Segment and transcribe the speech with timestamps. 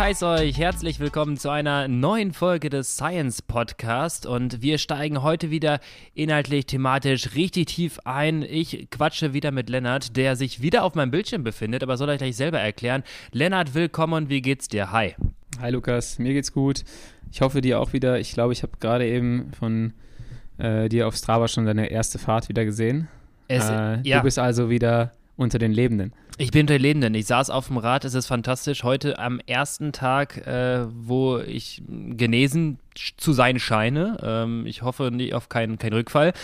[0.00, 5.50] heiße euch herzlich willkommen zu einer neuen Folge des Science Podcast und wir steigen heute
[5.50, 5.78] wieder
[6.14, 8.40] inhaltlich thematisch richtig tief ein.
[8.40, 12.16] Ich quatsche wieder mit Lennart, der sich wieder auf meinem Bildschirm befindet, aber soll euch
[12.16, 13.02] gleich selber erklären.
[13.32, 14.90] Lennart, willkommen, wie geht's dir?
[14.90, 15.16] Hi.
[15.60, 16.82] Hi Lukas, mir geht's gut.
[17.30, 18.18] Ich hoffe dir auch wieder.
[18.20, 19.92] Ich glaube, ich habe gerade eben von
[20.56, 23.08] äh, dir auf Strava schon deine erste Fahrt wieder gesehen.
[23.48, 24.16] Es, äh, ja.
[24.16, 26.12] Du bist also wieder unter den Lebenden.
[26.36, 27.14] Ich bin unter den Lebenden.
[27.14, 28.04] Ich saß auf dem Rad.
[28.04, 28.84] Es ist fantastisch.
[28.84, 32.78] Heute am ersten Tag, äh, wo ich genesen
[33.16, 34.18] zu sein scheine.
[34.22, 36.34] Ähm, ich hoffe nicht auf keinen kein Rückfall.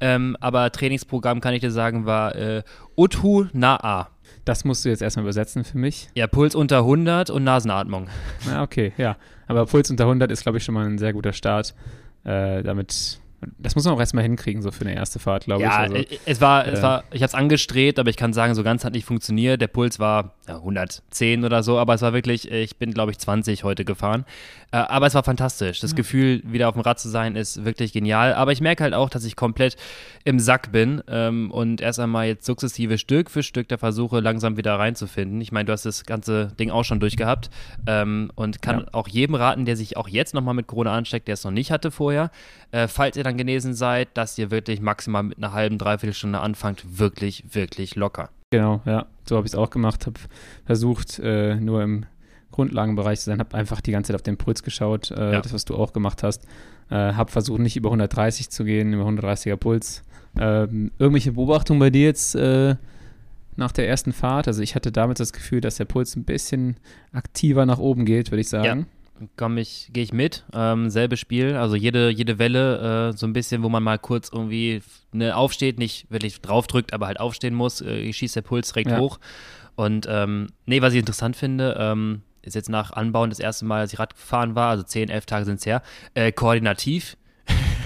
[0.00, 2.62] Ähm, aber Trainingsprogramm, kann ich dir sagen, war äh,
[2.96, 4.06] Uthu Na'a.
[4.46, 6.08] Das musst du jetzt erstmal übersetzen für mich.
[6.14, 8.08] Ja, Puls unter 100 und Nasenatmung.
[8.46, 9.16] Na, okay, ja.
[9.48, 11.74] Aber Puls unter 100 ist, glaube ich, schon mal ein sehr guter Start.
[12.24, 13.20] Äh, damit
[13.58, 15.92] das muss man auch erstmal hinkriegen, so für eine erste Fahrt, glaube ja, ich.
[15.92, 18.54] Ja, also, es war, äh, es war, ich habe es angestrebt, aber ich kann sagen,
[18.54, 19.60] so ganz hat nicht funktioniert.
[19.60, 23.64] Der Puls war 110 oder so, aber es war wirklich, ich bin, glaube ich, 20
[23.64, 24.24] heute gefahren.
[24.72, 25.80] Äh, aber es war fantastisch.
[25.80, 25.96] Das ja.
[25.96, 28.34] Gefühl, wieder auf dem Rad zu sein, ist wirklich genial.
[28.34, 29.76] Aber ich merke halt auch, dass ich komplett
[30.24, 34.56] im Sack bin ähm, und erst einmal jetzt sukzessive Stück für Stück der Versuche, langsam
[34.56, 35.40] wieder reinzufinden.
[35.40, 37.50] Ich meine, du hast das ganze Ding auch schon durchgehabt
[37.86, 38.86] ähm, und kann ja.
[38.92, 41.70] auch jedem raten, der sich auch jetzt nochmal mit Corona ansteckt, der es noch nicht
[41.70, 42.30] hatte vorher,
[42.72, 46.40] äh, falls ihr dann genesen seid, dass ihr wirklich maximal mit einer halben, dreiviertel Stunde
[46.40, 48.30] anfangt, wirklich, wirklich locker.
[48.50, 50.20] Genau, ja, so habe ich es auch gemacht, habe
[50.64, 52.06] versucht, äh, nur im
[52.52, 55.40] Grundlagenbereich zu sein, habe einfach die ganze Zeit auf den Puls geschaut, äh, ja.
[55.40, 56.44] das, was du auch gemacht hast.
[56.88, 60.02] Äh, habe versucht, nicht über 130 zu gehen, über 130er Puls.
[60.38, 62.76] Ähm, irgendwelche Beobachtungen bei dir jetzt äh,
[63.56, 64.46] nach der ersten Fahrt?
[64.46, 66.76] Also ich hatte damals das Gefühl, dass der Puls ein bisschen
[67.12, 68.86] aktiver nach oben geht, würde ich sagen.
[69.36, 70.44] Komme ich, gehe ich mit.
[70.52, 74.30] Ähm, selbes Spiel, also jede, jede Welle, äh, so ein bisschen, wo man mal kurz
[74.32, 78.90] irgendwie ne, aufsteht, nicht wirklich draufdrückt, aber halt aufstehen muss, äh, schießt der Puls direkt
[78.90, 78.98] ja.
[78.98, 79.18] hoch.
[79.74, 83.80] Und ähm, nee, was ich interessant finde, ähm, ist jetzt nach Anbauen das erste Mal,
[83.80, 85.82] als ich Rad gefahren war, also 10, 11 Tage sind es her,
[86.14, 87.16] äh, koordinativ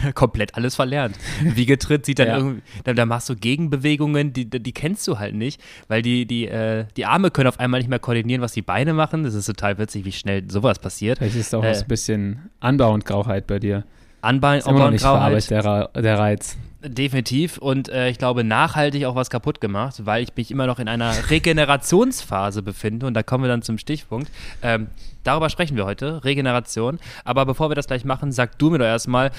[0.14, 1.16] komplett alles verlernt.
[1.42, 2.36] Wiegetritt sieht dann ja.
[2.36, 6.46] irgendwie, da, da, machst du Gegenbewegungen, die, die kennst du halt nicht, weil die, die,
[6.48, 9.24] äh, die Arme können auf einmal nicht mehr koordinieren, was die Beine machen.
[9.24, 11.18] Das ist total witzig, wie schnell sowas passiert.
[11.18, 13.84] Vielleicht ist auch äh, ein bisschen Anbau und Grauheit bei dir.
[14.22, 15.50] Anbau, Anbau und Grauheit.
[15.50, 16.56] Der, der Reiz.
[16.82, 20.78] Definitiv und äh, ich glaube nachhaltig auch was kaputt gemacht, weil ich mich immer noch
[20.78, 24.30] in einer Regenerationsphase befinde und da kommen wir dann zum Stichpunkt.
[24.62, 24.86] Ähm,
[25.22, 26.98] darüber sprechen wir heute, Regeneration.
[27.22, 29.30] Aber bevor wir das gleich machen, sag du mir doch erstmal,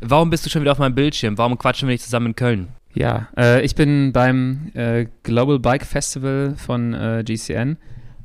[0.00, 1.38] warum bist du schon wieder auf meinem Bildschirm?
[1.38, 2.68] Warum quatschen wir nicht zusammen in Köln?
[2.94, 7.76] Ja, äh, ich bin beim äh, Global Bike Festival von äh, GCN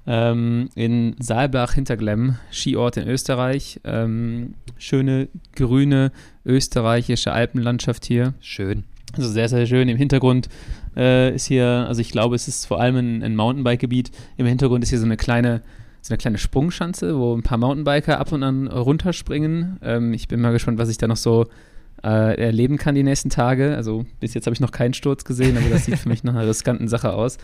[0.07, 3.79] ähm, in Saalbach-Hinterglemm, Skiort in Österreich.
[3.83, 6.11] Ähm, schöne, grüne,
[6.45, 8.33] österreichische Alpenlandschaft hier.
[8.39, 8.83] Schön.
[9.13, 9.87] Also sehr, sehr schön.
[9.87, 10.49] Im Hintergrund
[10.95, 14.11] äh, ist hier, also ich glaube, es ist vor allem ein, ein Mountainbike-Gebiet.
[14.37, 15.61] Im Hintergrund ist hier so eine kleine,
[16.05, 19.79] so eine kleine Sprungschanze, wo ein paar Mountainbiker ab und an runterspringen.
[19.81, 21.47] Ähm, ich bin mal gespannt, was ich da noch so
[22.03, 23.75] äh, erleben kann die nächsten Tage.
[23.75, 26.35] Also bis jetzt habe ich noch keinen Sturz gesehen, aber das sieht für mich nach
[26.35, 27.39] einer riskanten Sache aus.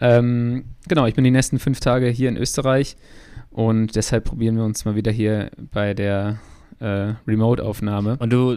[0.00, 2.96] Ähm, genau, ich bin die nächsten fünf Tage hier in Österreich
[3.50, 6.40] und deshalb probieren wir uns mal wieder hier bei der
[6.80, 8.16] äh, Remote-Aufnahme.
[8.18, 8.56] Und du,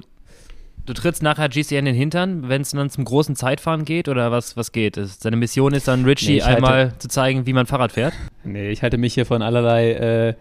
[0.85, 4.31] du trittst nachher GCN in den Hintern, wenn es dann zum großen Zeitfahren geht oder
[4.31, 4.95] was, was geht?
[4.95, 8.13] Seine Mission ist dann Richie nee, einmal halte, zu zeigen, wie man Fahrrad fährt?
[8.43, 10.33] Nee, ich halte mich hier von allerlei äh,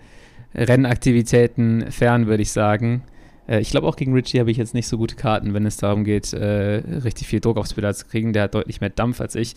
[0.54, 3.02] Rennaktivitäten fern, würde ich sagen.
[3.48, 5.76] Äh, ich glaube auch gegen Richie habe ich jetzt nicht so gute Karten, wenn es
[5.76, 8.32] darum geht, äh, richtig viel Druck aufs Pedal zu kriegen.
[8.32, 9.54] Der hat deutlich mehr Dampf als ich.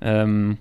[0.00, 0.58] Ähm,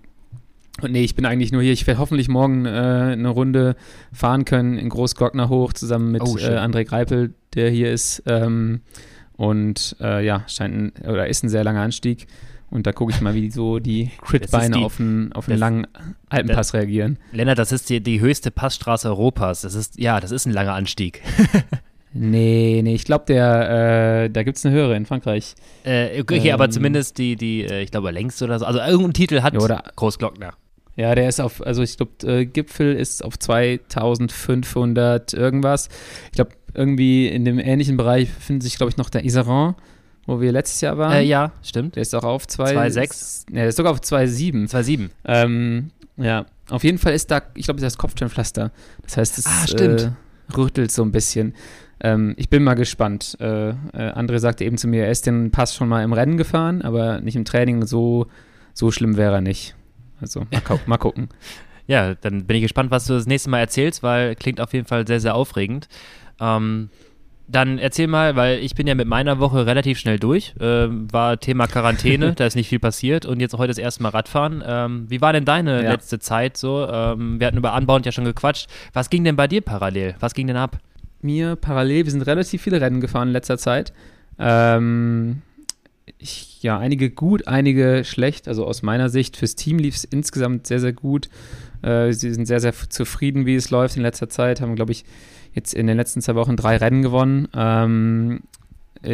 [0.82, 1.74] und nee, ich bin eigentlich nur hier.
[1.74, 3.76] Ich werde hoffentlich morgen äh, eine Runde
[4.14, 8.24] fahren können in Großglockner hoch, zusammen mit oh, äh, André Greipel, der hier ist.
[8.26, 8.82] Ähm,
[9.38, 12.28] und äh, ja, scheint ein, oder ist ein sehr langer Anstieg.
[12.70, 15.88] Und da gucke ich mal, wie so die Crit-Beine auf einen, auf einen langen
[16.30, 17.18] Alpenpass das, reagieren.
[17.34, 19.62] Lennart, das ist die, die höchste Passstraße Europas.
[19.62, 21.22] Das ist, ja, das ist ein langer Anstieg.
[22.14, 25.56] Nee, nee, ich glaube, der, äh, da gibt es eine höhere in Frankreich.
[25.86, 28.66] Äh, okay, ähm, aber zumindest die, die, äh, ich glaube, längst oder so.
[28.66, 30.54] Also irgendein Titel hat ja, oder, Großglockner.
[30.98, 35.88] Ja, der ist auf, also ich glaube, äh, Gipfel ist auf 2500 irgendwas.
[36.26, 39.76] Ich glaube, irgendwie in dem ähnlichen Bereich befindet sich, glaube ich, noch der Iseran,
[40.26, 41.14] wo wir letztes Jahr waren.
[41.14, 41.96] Äh, ja, stimmt.
[41.96, 43.52] Der ist auch auf 2,6.
[43.52, 44.70] Ne, der ist sogar auf 2,7.
[44.70, 45.10] 2,7.
[45.26, 48.72] Ähm, ja, auf jeden Fall ist da, ich glaube, das Kopfsteinpflaster.
[49.04, 50.02] Das heißt, es ah, stimmt.
[50.02, 51.54] Äh, rüttelt so ein bisschen.
[52.04, 53.38] Ähm, ich bin mal gespannt.
[53.40, 56.38] Äh, äh, André sagte eben zu mir, er ist den Pass schon mal im Rennen
[56.38, 57.86] gefahren, aber nicht im Training.
[57.86, 58.28] So,
[58.74, 59.76] so schlimm wäre er nicht.
[60.20, 61.30] Also mal, gu mal gucken.
[61.88, 64.86] Ja, dann bin ich gespannt, was du das nächste Mal erzählst, weil klingt auf jeden
[64.86, 65.90] Fall sehr, sehr aufregend.
[66.42, 66.90] Ähm,
[67.48, 70.54] dann erzähl mal, weil ich bin ja mit meiner Woche relativ schnell durch.
[70.60, 74.10] Ähm, war Thema Quarantäne, da ist nicht viel passiert und jetzt heute das erste Mal
[74.10, 74.64] Radfahren.
[74.66, 75.92] Ähm, wie war denn deine ja.
[75.92, 76.88] letzte Zeit so?
[76.90, 78.70] Ähm, wir hatten über Anbauend ja schon gequatscht.
[78.94, 80.16] Was ging denn bei dir parallel?
[80.20, 80.78] Was ging denn ab?
[81.22, 83.92] Mir parallel, wir sind relativ viele Rennen gefahren in letzter Zeit.
[84.40, 85.42] Ähm,
[86.18, 88.48] ich, ja, einige gut, einige schlecht.
[88.48, 91.30] Also aus meiner Sicht fürs Team lief es insgesamt sehr, sehr gut.
[91.82, 94.62] Äh, sie sind sehr, sehr zufrieden, wie es läuft in letzter Zeit.
[94.62, 95.04] Haben, glaube ich,
[95.54, 97.48] jetzt in den letzten zwei Wochen drei Rennen gewonnen.
[97.56, 98.42] Ähm,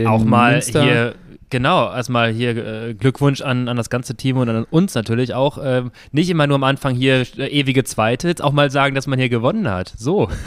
[0.06, 0.84] Auch mal Münster.
[0.84, 1.16] hier,
[1.50, 5.58] genau, erstmal hier äh, Glückwunsch an, an das ganze Team und an uns natürlich auch.
[5.58, 9.08] Äh, nicht immer nur am Anfang hier äh, ewige Zweite, jetzt auch mal sagen, dass
[9.08, 9.94] man hier gewonnen hat.
[9.98, 10.30] So.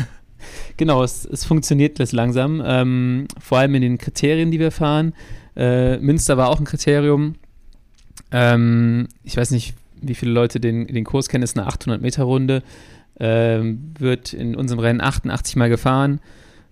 [0.78, 2.62] Genau, es, es funktioniert jetzt langsam.
[2.64, 5.12] Ähm, vor allem in den Kriterien, die wir fahren.
[5.54, 7.34] Äh, Münster war auch ein Kriterium.
[8.32, 12.62] Ähm, ich weiß nicht, wie viele Leute den, den Kurs kennen, ist eine 800-Meter-Runde.
[13.20, 16.20] Ähm, wird in unserem Rennen 88 Mal gefahren.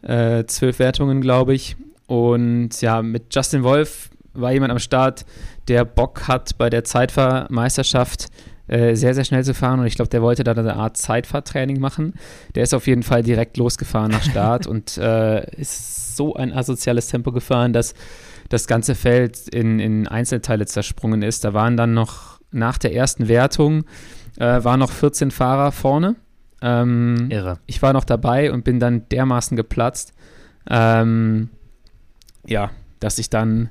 [0.03, 1.77] Äh, zwölf Wertungen, glaube ich.
[2.07, 5.27] Und ja, mit Justin Wolf war jemand am Start,
[5.69, 8.29] der Bock hat, bei der Zeitfahrmeisterschaft
[8.67, 9.81] äh, sehr, sehr schnell zu fahren.
[9.81, 12.15] Und ich glaube, der wollte da eine Art Zeitfahrtraining machen.
[12.55, 17.09] Der ist auf jeden Fall direkt losgefahren nach Start und äh, ist so ein asoziales
[17.09, 17.93] Tempo gefahren, dass
[18.49, 21.45] das ganze Feld in, in Einzelteile zersprungen ist.
[21.45, 23.85] Da waren dann noch nach der ersten Wertung
[24.39, 26.17] äh, waren noch 14 Fahrer vorne.
[26.61, 27.59] Ähm, Irre.
[27.67, 30.13] Ich war noch dabei und bin dann dermaßen geplatzt.
[30.69, 31.51] Ähm,
[32.47, 32.71] ja,
[33.01, 33.71] dass ich dann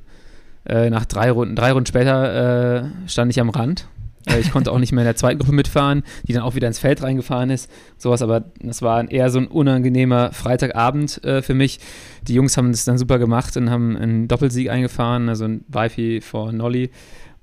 [0.65, 3.87] äh, nach drei Runden, drei Runden später äh, stand ich am Rand.
[4.27, 6.67] Äh, ich konnte auch nicht mehr in der zweiten Gruppe mitfahren, die dann auch wieder
[6.67, 7.69] ins Feld reingefahren ist.
[7.97, 11.79] Sowas, aber das war eher so ein unangenehmer Freitagabend äh, für mich.
[12.23, 16.21] Die Jungs haben das dann super gemacht und haben einen Doppelsieg eingefahren, also ein Wifi
[16.21, 16.91] vor Nolly.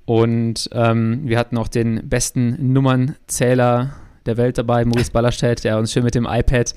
[0.05, 3.95] Und ähm, wir hatten auch den besten Nummernzähler
[4.25, 6.73] der Welt dabei, Maurice Ballerstedt, der uns schön mit dem iPad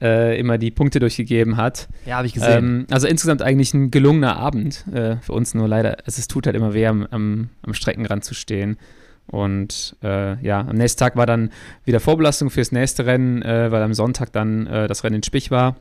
[0.00, 1.88] äh, immer die Punkte durchgegeben hat.
[2.06, 2.64] Ja, habe ich gesehen.
[2.64, 6.46] Ähm, also insgesamt eigentlich ein gelungener Abend äh, für uns, nur leider, es, es tut
[6.46, 8.78] halt immer weh, am, am, am Streckenrand zu stehen.
[9.26, 11.50] Und äh, ja, am nächsten Tag war dann
[11.84, 15.50] wieder Vorbelastung fürs nächste Rennen, äh, weil am Sonntag dann äh, das Rennen in Spich
[15.50, 15.76] war.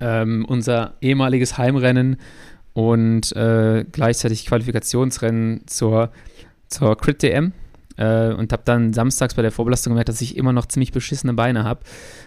[0.00, 2.16] Ähm, unser ehemaliges Heimrennen
[2.74, 6.10] und äh, gleichzeitig Qualifikationsrennen zur,
[6.68, 7.52] zur Crit DM.
[7.96, 11.34] Äh, und habe dann samstags bei der Vorbelastung gemerkt, dass ich immer noch ziemlich beschissene
[11.34, 11.80] Beine habe.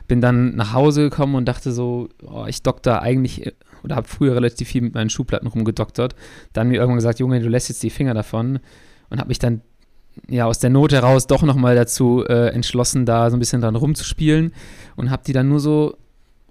[0.08, 3.54] Bin dann nach Hause gekommen und dachte so, oh, ich dokter eigentlich
[3.84, 6.16] oder habe früher relativ viel mit meinen Schuhplatten rumgedoktert.
[6.54, 8.60] Dann mir irgendwann gesagt, Junge, du lässt jetzt die Finger davon
[9.10, 9.62] und habe mich dann
[10.28, 13.76] ja aus der Not heraus doch nochmal dazu äh, entschlossen, da so ein bisschen dran
[13.76, 14.54] rumzuspielen
[14.96, 15.98] und habe die dann nur so,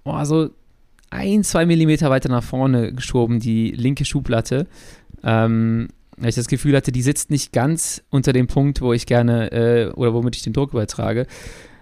[0.03, 0.49] oh, so
[1.09, 4.67] ein, zwei Millimeter weiter nach vorne geschoben, die linke Schuhplatte.
[5.23, 9.05] Ähm, weil ich das Gefühl hatte, die sitzt nicht ganz unter dem Punkt, wo ich
[9.05, 11.27] gerne äh, oder womit ich den Druck übertrage.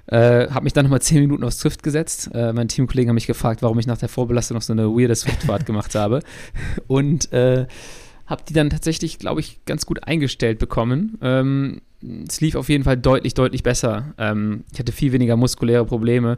[0.07, 2.29] Äh, habe mich dann nochmal zehn Minuten aufs Swift gesetzt.
[2.33, 5.15] Äh, mein Teamkollegen haben mich gefragt, warum ich nach der Vorbelastung noch so eine weirde
[5.15, 6.21] Swiftfahrt gemacht habe.
[6.87, 7.67] Und äh,
[8.25, 11.17] habe die dann tatsächlich, glaube ich, ganz gut eingestellt bekommen.
[11.21, 11.81] Ähm,
[12.27, 14.13] es lief auf jeden Fall deutlich, deutlich besser.
[14.17, 16.37] Ähm, ich hatte viel weniger muskuläre Probleme.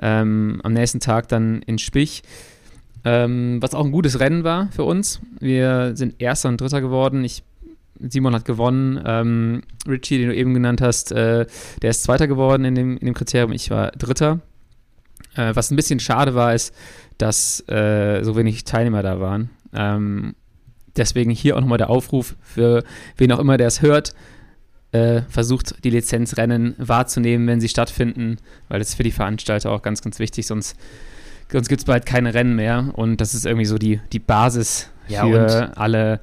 [0.00, 2.22] Ähm, am nächsten Tag dann in Spich.
[3.04, 5.20] Ähm, was auch ein gutes Rennen war für uns.
[5.40, 7.24] Wir sind Erster und Dritter geworden.
[7.24, 7.42] Ich,
[7.98, 9.02] Simon hat gewonnen.
[9.04, 11.46] Ähm, Richie, den du eben genannt hast, äh,
[11.82, 13.52] der ist Zweiter geworden in dem, in dem Kriterium.
[13.52, 14.40] Ich war Dritter.
[15.34, 16.74] Äh, was ein bisschen schade war, ist,
[17.18, 19.50] dass äh, so wenig Teilnehmer da waren.
[19.72, 20.34] Ähm,
[20.96, 22.84] deswegen hier auch nochmal der Aufruf für
[23.16, 24.14] wen auch immer, der es hört.
[24.92, 28.36] Äh, versucht die Lizenzrennen wahrzunehmen, wenn sie stattfinden,
[28.68, 30.76] weil das ist für die Veranstalter auch ganz, ganz wichtig, sonst,
[31.52, 34.90] sonst gibt es bald keine Rennen mehr und das ist irgendwie so die, die Basis
[35.08, 36.20] ja, für alle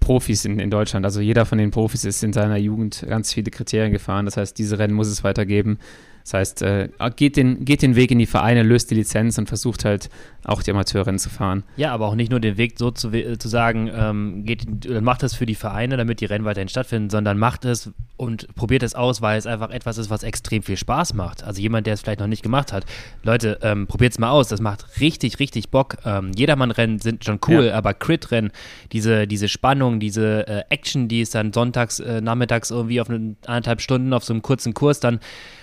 [0.00, 1.04] Profis in, in Deutschland.
[1.04, 4.58] Also jeder von den Profis ist in seiner Jugend ganz viele Kriterien gefahren, das heißt,
[4.58, 5.78] diese Rennen muss es weitergeben.
[6.22, 9.48] Das heißt, äh, geht, den, geht den Weg in die Vereine, löst die Lizenz und
[9.48, 10.08] versucht halt
[10.44, 11.62] auch die Amateurrennen zu fahren.
[11.76, 15.34] Ja, aber auch nicht nur den Weg so zu, zu sagen, ähm, geht, macht das
[15.34, 19.20] für die Vereine, damit die Rennen weiterhin stattfinden, sondern macht es und probiert es aus,
[19.20, 21.42] weil es einfach etwas ist, was extrem viel Spaß macht.
[21.44, 22.84] Also jemand, der es vielleicht noch nicht gemacht hat.
[23.22, 25.96] Leute, ähm, probiert es mal aus, das macht richtig, richtig Bock.
[26.04, 27.74] Ähm, Jedermann-Rennen sind schon cool, ja.
[27.74, 28.52] aber Crit-Rennen,
[28.92, 33.36] diese, diese Spannung, diese äh, Action, die es dann sonntags, äh, nachmittags irgendwie auf eine,
[33.46, 35.18] anderthalb Stunden auf so einem kurzen Kurs dann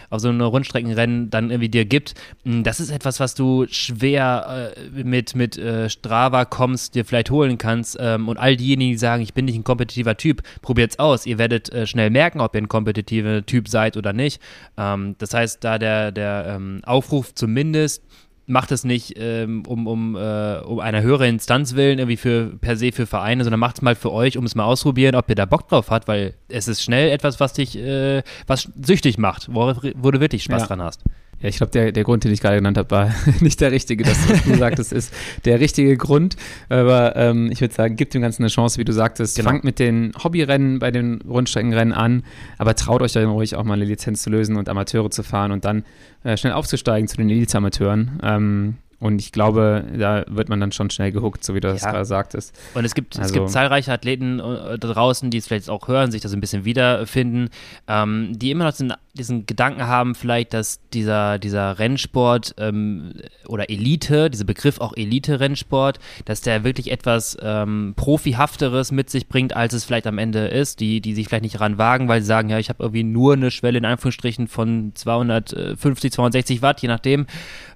[0.10, 2.14] auf so einem Rundstreckenrennen dann irgendwie dir gibt.
[2.44, 7.32] Hm, das ist etwas, was du schwer äh, mit, mit äh, Strava kommst, dir vielleicht
[7.32, 7.98] holen kannst.
[8.00, 11.26] Ähm, und all diejenigen, die sagen, ich bin nicht ein kompetitiver Typ, probiert's aus.
[11.26, 14.42] Ihr werdet äh, schnell merken, ob ihr ein kompetitiver Typ seid oder nicht.
[14.78, 18.04] Ähm, das heißt, da der, der ähm, Aufruf zumindest
[18.50, 22.76] macht es nicht ähm, um, um, äh, um einer höheren Instanz willen, irgendwie für per
[22.76, 25.36] se für Vereine, sondern macht es mal für euch, um es mal ausprobieren, ob ihr
[25.36, 29.48] da Bock drauf habt, weil es ist schnell etwas, was dich, äh, was süchtig macht,
[29.54, 30.68] wo, wo du wirklich Spaß ja.
[30.68, 31.04] dran hast.
[31.42, 34.04] Ja, ich glaube, der, der Grund, den ich gerade genannt habe, war nicht der richtige.
[34.04, 35.14] Das, was du sagtest, ist
[35.46, 36.36] der richtige Grund.
[36.68, 39.38] Aber ähm, ich würde sagen, gib dem Ganzen eine Chance, wie du sagtest.
[39.38, 39.50] Genau.
[39.50, 42.24] Fangt mit den Hobbyrennen bei den Rundstreckenrennen an,
[42.58, 45.52] aber traut euch dann ruhig auch mal eine Lizenz zu lösen und Amateure zu fahren
[45.52, 45.84] und dann
[46.24, 48.20] äh, schnell aufzusteigen zu den Elite-Amateuren.
[48.22, 51.84] Ähm, und ich glaube, da wird man dann schon schnell gehuckt, so wie du das
[51.84, 52.54] gerade sagtest.
[52.74, 55.88] Und es gibt, also, es gibt zahlreiche Athleten äh, da draußen, die es vielleicht auch
[55.88, 57.50] hören, sich das ein bisschen wiederfinden,
[57.88, 63.14] ähm, die immer noch diesen, diesen, Gedanken haben, vielleicht, dass dieser, dieser Rennsport ähm,
[63.48, 69.56] oder Elite, dieser Begriff auch Elite-Rennsport, dass der wirklich etwas ähm, Profihafteres mit sich bringt,
[69.56, 72.28] als es vielleicht am Ende ist, die, die sich vielleicht nicht ran wagen, weil sie
[72.28, 76.90] sagen, ja, ich habe irgendwie nur eine Schwelle in Anführungsstrichen von 250, 260 Watt, je
[76.90, 77.28] nachdem,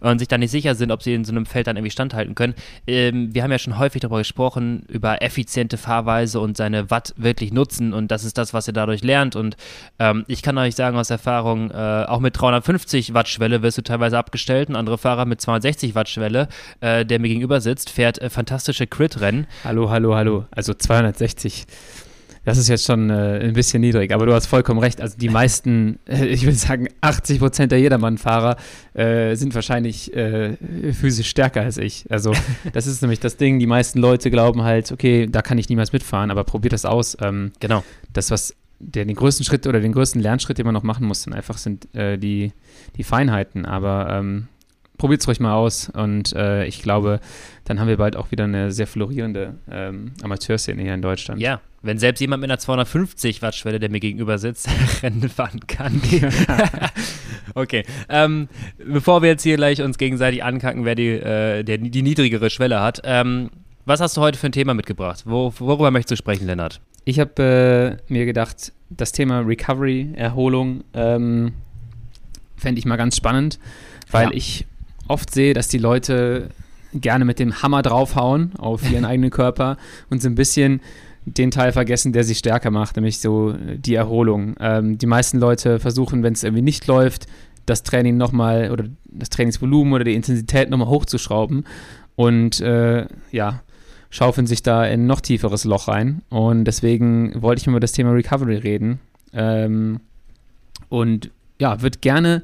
[0.01, 2.35] und sich dann nicht sicher sind, ob sie in so einem Feld dann irgendwie standhalten
[2.35, 2.53] können.
[2.87, 7.53] Ähm, wir haben ja schon häufig darüber gesprochen, über effiziente Fahrweise und seine Watt wirklich
[7.53, 9.57] nutzen und das ist das, was ihr dadurch lernt und
[9.99, 13.81] ähm, ich kann euch sagen aus Erfahrung, äh, auch mit 350 Watt Schwelle wirst du
[13.81, 16.47] teilweise abgestellt, ein anderer Fahrer mit 260 Watt Schwelle,
[16.81, 19.47] äh, der mir gegenüber sitzt, fährt äh, fantastische Crit-Rennen.
[19.63, 21.65] Hallo, hallo, hallo, also 260
[22.45, 24.99] das ist jetzt schon äh, ein bisschen niedrig, aber du hast vollkommen recht.
[24.99, 28.57] Also die meisten, äh, ich würde sagen 80 Prozent der Jedermann-Fahrer
[28.93, 30.57] äh, sind wahrscheinlich äh,
[30.93, 32.05] physisch stärker als ich.
[32.09, 32.33] Also
[32.73, 33.59] das ist nämlich das Ding.
[33.59, 37.17] Die meisten Leute glauben halt, okay, da kann ich niemals mitfahren, aber probiert das aus.
[37.21, 37.83] Ähm, genau.
[38.11, 41.23] Das, was der den größten Schritt oder den größten Lernschritt, den man noch machen muss,
[41.23, 42.51] dann einfach sind äh, die,
[42.97, 43.65] die Feinheiten.
[43.65, 44.47] Aber ähm,
[44.97, 47.19] probiert es ruhig mal aus und äh, ich glaube,
[47.63, 51.39] dann haben wir bald auch wieder eine sehr florierende ähm, Amateurszene hier in Deutschland.
[51.41, 54.67] Ja, wenn selbst jemand mit einer 250 Watt Schwelle, der mir gegenüber sitzt,
[55.03, 56.01] Rennen fahren kann.
[57.55, 57.83] okay.
[58.09, 58.47] Ähm,
[58.77, 62.79] bevor wir jetzt hier gleich uns gegenseitig ankacken, wer die, äh, der, die niedrigere Schwelle
[62.79, 63.51] hat, ähm,
[63.85, 65.23] was hast du heute für ein Thema mitgebracht?
[65.25, 66.79] Wo, worüber möchtest du sprechen, Lennart?
[67.03, 71.51] Ich habe äh, mir gedacht, das Thema Recovery, Erholung, ähm,
[72.55, 73.59] fände ich mal ganz spannend,
[74.09, 74.33] weil ja.
[74.33, 74.65] ich
[75.09, 76.49] oft sehe, dass die Leute
[76.93, 79.77] gerne mit dem Hammer draufhauen auf ihren eigenen Körper
[80.09, 80.79] und so ein bisschen
[81.25, 84.55] den Teil vergessen, der sie stärker macht, nämlich so die Erholung.
[84.59, 87.27] Ähm, die meisten Leute versuchen, wenn es irgendwie nicht läuft,
[87.65, 91.65] das Training nochmal oder das Trainingsvolumen oder die Intensität nochmal hochzuschrauben
[92.15, 93.63] und äh, ja,
[94.09, 96.21] schaufeln sich da in ein noch tieferes Loch rein.
[96.29, 98.99] Und deswegen wollte ich mal über das Thema Recovery reden.
[99.33, 100.01] Ähm,
[100.89, 102.43] und ja, würde gerne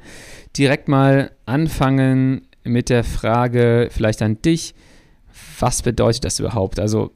[0.57, 4.74] direkt mal anfangen mit der Frage vielleicht an dich,
[5.59, 6.79] was bedeutet das überhaupt?
[6.79, 7.12] Also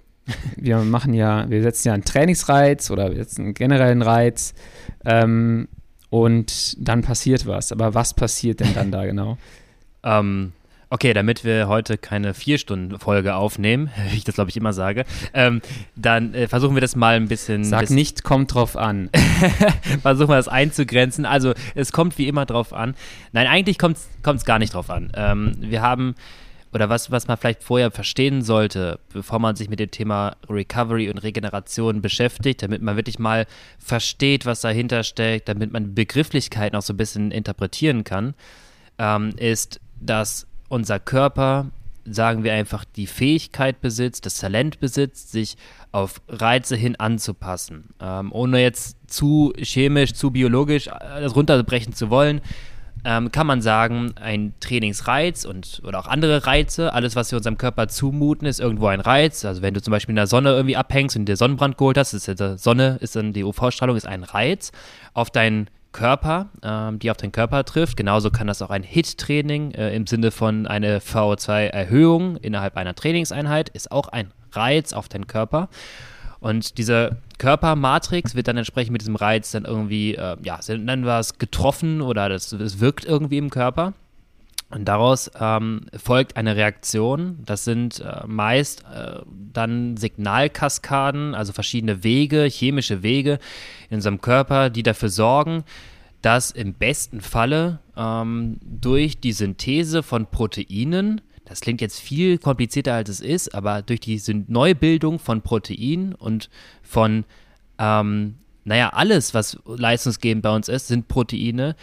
[0.56, 4.54] wir machen ja, wir setzen ja einen Trainingsreiz oder wir setzen einen generellen Reiz
[5.06, 5.68] ähm,
[6.10, 7.72] und dann passiert was.
[7.72, 9.38] Aber was passiert denn dann da genau?
[10.04, 10.54] ähm,
[10.90, 15.62] okay, damit wir heute keine Vier-Stunden-Folge aufnehmen, wie ich das glaube ich immer sage, ähm,
[15.96, 17.64] dann äh, versuchen wir das mal ein bisschen.
[17.64, 19.10] Sag nicht, kommt drauf an.
[20.02, 21.26] versuchen wir das einzugrenzen.
[21.26, 22.96] Also es kommt wie immer drauf an.
[23.32, 25.12] Nein, eigentlich kommt es gar nicht drauf an.
[25.16, 26.16] Ähm, wir haben
[26.74, 31.10] oder was, was man vielleicht vorher verstehen sollte, bevor man sich mit dem Thema Recovery
[31.10, 33.46] und Regeneration beschäftigt, damit man wirklich mal
[33.78, 38.34] versteht, was dahinter steckt, damit man Begrifflichkeiten auch so ein bisschen interpretieren kann,
[38.98, 41.68] ähm, ist, dass unser Körper,
[42.06, 45.56] sagen wir einfach, die Fähigkeit besitzt, das Talent besitzt, sich
[45.92, 47.90] auf Reize hin anzupassen.
[48.02, 52.42] Ähm, ohne jetzt zu chemisch, zu biologisch äh, das runterbrechen zu wollen,
[53.06, 57.58] ähm, kann man sagen, ein Trainingsreiz und oder auch andere Reize, alles, was wir unserem
[57.58, 59.46] Körper zumuten, ist irgendwo ein Reiz.
[59.46, 62.14] Also wenn du zum Beispiel in der Sonne irgendwie abhängst und dir Sonnenbrand geholt hast,
[62.14, 64.72] ist die Sonne, ist dann die UV-Strahlung, ist ein Reiz
[65.14, 67.98] auf deinen Körper, ähm, die auf den Körper trifft.
[67.98, 73.70] Genauso kann das auch ein HIT-Training äh, im Sinne von eine VO2-Erhöhung innerhalb einer Trainingseinheit
[73.70, 75.70] ist auch ein Reiz auf den Körper.
[76.44, 81.18] Und diese Körpermatrix wird dann entsprechend mit diesem Reiz dann irgendwie, äh, ja, nennen wir
[81.18, 83.94] es getroffen oder das, das wirkt irgendwie im Körper.
[84.70, 87.40] Und daraus ähm, folgt eine Reaktion.
[87.46, 89.22] Das sind äh, meist äh,
[89.54, 93.40] dann Signalkaskaden, also verschiedene Wege, chemische Wege
[93.90, 95.64] in unserem Körper, die dafür sorgen,
[96.22, 102.94] dass im besten Falle ähm, durch die Synthese von Proteinen das klingt jetzt viel komplizierter
[102.94, 106.50] als es ist, aber durch die Neubildung von Proteinen und
[106.82, 107.26] von,
[107.78, 111.76] ähm, naja, alles, was leistungsgebend bei uns ist, sind Proteine,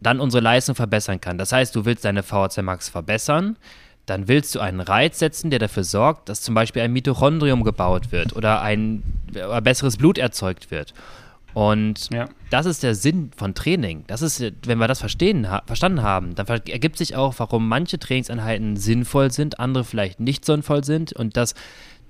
[0.00, 1.38] dann unsere Leistung verbessern kann.
[1.38, 3.56] Das heißt, du willst deine VHC Max verbessern,
[4.06, 8.12] dann willst du einen Reiz setzen, der dafür sorgt, dass zum Beispiel ein Mitochondrium gebaut
[8.12, 9.02] wird oder ein
[9.34, 10.94] oder besseres Blut erzeugt wird.
[11.54, 12.28] Und ja.
[12.50, 14.04] Das ist der Sinn von Training.
[14.06, 17.98] Das ist, wenn wir das verstehen, ha verstanden haben, dann ergibt sich auch, warum manche
[17.98, 21.54] Trainingseinheiten sinnvoll sind, andere vielleicht nicht sinnvoll sind und dass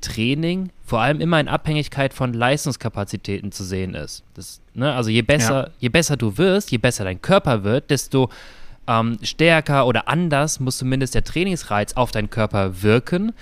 [0.00, 4.22] Training vor allem immer in Abhängigkeit von Leistungskapazitäten zu sehen ist.
[4.34, 5.72] Das, ne, also je besser, ja.
[5.80, 8.30] je besser du wirst, je besser dein Körper wird, desto
[8.86, 13.32] ähm, stärker oder anders muss zumindest der Trainingsreiz auf deinen Körper wirken.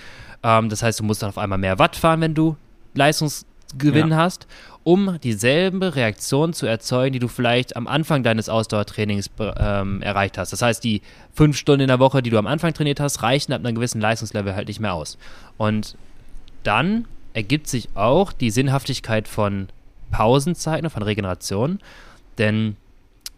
[0.43, 2.57] Ähm, das heißt, du musst dann auf einmal mehr Watt fahren, wenn du
[2.95, 4.17] Leistungsgewinn ja.
[4.17, 4.47] hast,
[4.87, 10.53] um dieselbe Reaktion zu erzeugen, die du vielleicht am Anfang deines Ausdauertrainings ähm, erreicht hast.
[10.53, 11.03] Das heißt, die
[11.35, 14.01] fünf Stunden in der Woche, die du am Anfang trainiert hast, reichen ab einem gewissen
[14.01, 15.19] Leistungslevel halt nicht mehr aus.
[15.57, 15.97] Und
[16.63, 19.67] dann ergibt sich auch die Sinnhaftigkeit von
[20.13, 21.81] Pausenzeiten, von Regeneration.
[22.39, 22.77] Denn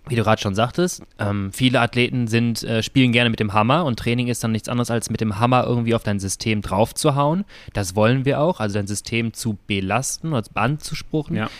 [0.08, 3.84] wie du gerade schon sagtest, ähm, viele Athleten sind, äh, spielen gerne mit dem Hammer
[3.84, 7.44] und Training ist dann nichts anderes als mit dem Hammer irgendwie auf dein System draufzuhauen.
[7.72, 11.36] Das wollen wir auch, also dein System zu belasten oder anzuspuchen.
[11.36, 11.50] Ja.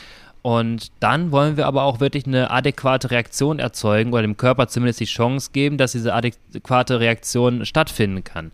[0.42, 5.00] Und dann wollen wir aber auch wirklich eine adäquate Reaktion erzeugen oder dem Körper zumindest
[5.00, 8.52] die Chance geben, dass diese adäquate Reaktion stattfinden kann.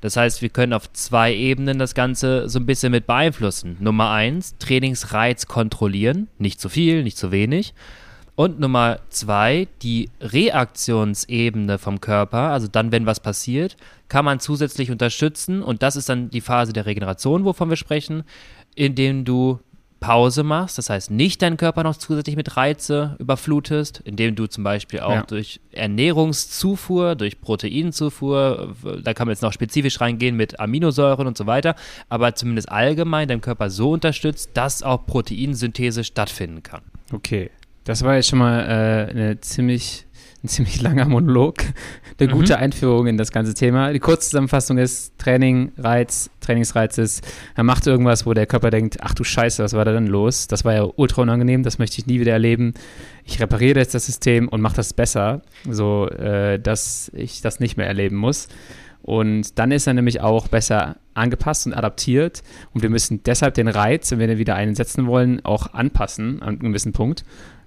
[0.00, 3.76] Das heißt, wir können auf zwei Ebenen das Ganze so ein bisschen mit beeinflussen.
[3.80, 7.74] Nummer eins, Trainingsreiz kontrollieren, nicht zu viel, nicht zu wenig.
[8.40, 13.76] Und Nummer zwei, die Reaktionsebene vom Körper, also dann, wenn was passiert,
[14.08, 15.62] kann man zusätzlich unterstützen.
[15.62, 18.22] Und das ist dann die Phase der Regeneration, wovon wir sprechen,
[18.74, 19.60] indem du
[20.00, 24.64] Pause machst, das heißt nicht deinen Körper noch zusätzlich mit Reize überflutest, indem du zum
[24.64, 25.22] Beispiel auch ja.
[25.24, 31.46] durch Ernährungszufuhr, durch Proteinzufuhr, da kann man jetzt noch spezifisch reingehen mit Aminosäuren und so
[31.46, 31.74] weiter,
[32.08, 36.80] aber zumindest allgemein deinen Körper so unterstützt, dass auch Proteinsynthese stattfinden kann.
[37.12, 37.50] Okay,
[37.90, 40.06] das war jetzt schon mal äh, eine ziemlich,
[40.44, 41.56] ein ziemlich langer Monolog,
[42.20, 42.38] eine mhm.
[42.38, 43.92] gute Einführung in das ganze Thema.
[43.92, 49.12] Die Kurzzusammenfassung ist Training, Reiz, Trainingsreiz ist, er macht irgendwas, wo der Körper denkt, ach
[49.12, 50.46] du Scheiße, was war da denn los?
[50.46, 52.74] Das war ja ultra unangenehm, das möchte ich nie wieder erleben.
[53.24, 57.76] Ich repariere jetzt das System und mache das besser, so äh, dass ich das nicht
[57.76, 58.46] mehr erleben muss.
[59.02, 62.42] Und dann ist er nämlich auch besser angepasst und adaptiert.
[62.72, 66.60] Und wir müssen deshalb den Reiz, wenn wir den wieder einsetzen wollen, auch anpassen an
[66.60, 67.24] einem gewissen Punkt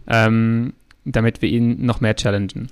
[0.07, 0.73] ähm,
[1.05, 2.69] damit wir ihn noch mehr challengen.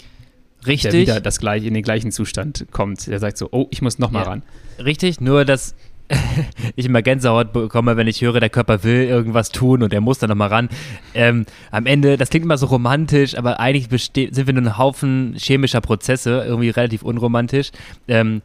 [0.65, 0.91] Richtig.
[0.91, 3.07] Der wieder das gleiche, in den gleichen Zustand kommt.
[3.07, 4.29] Der sagt so, oh, ich muss noch mal ja.
[4.29, 4.43] ran.
[4.79, 5.75] Richtig, nur dass
[6.75, 10.19] ich immer Gänsehaut bekomme, wenn ich höre, der Körper will irgendwas tun und er muss
[10.19, 10.69] da nochmal ran.
[11.13, 15.35] Ähm, am Ende, das klingt immer so romantisch, aber eigentlich sind wir nur ein Haufen
[15.37, 17.71] chemischer Prozesse, irgendwie relativ unromantisch.
[18.07, 18.41] Ähm,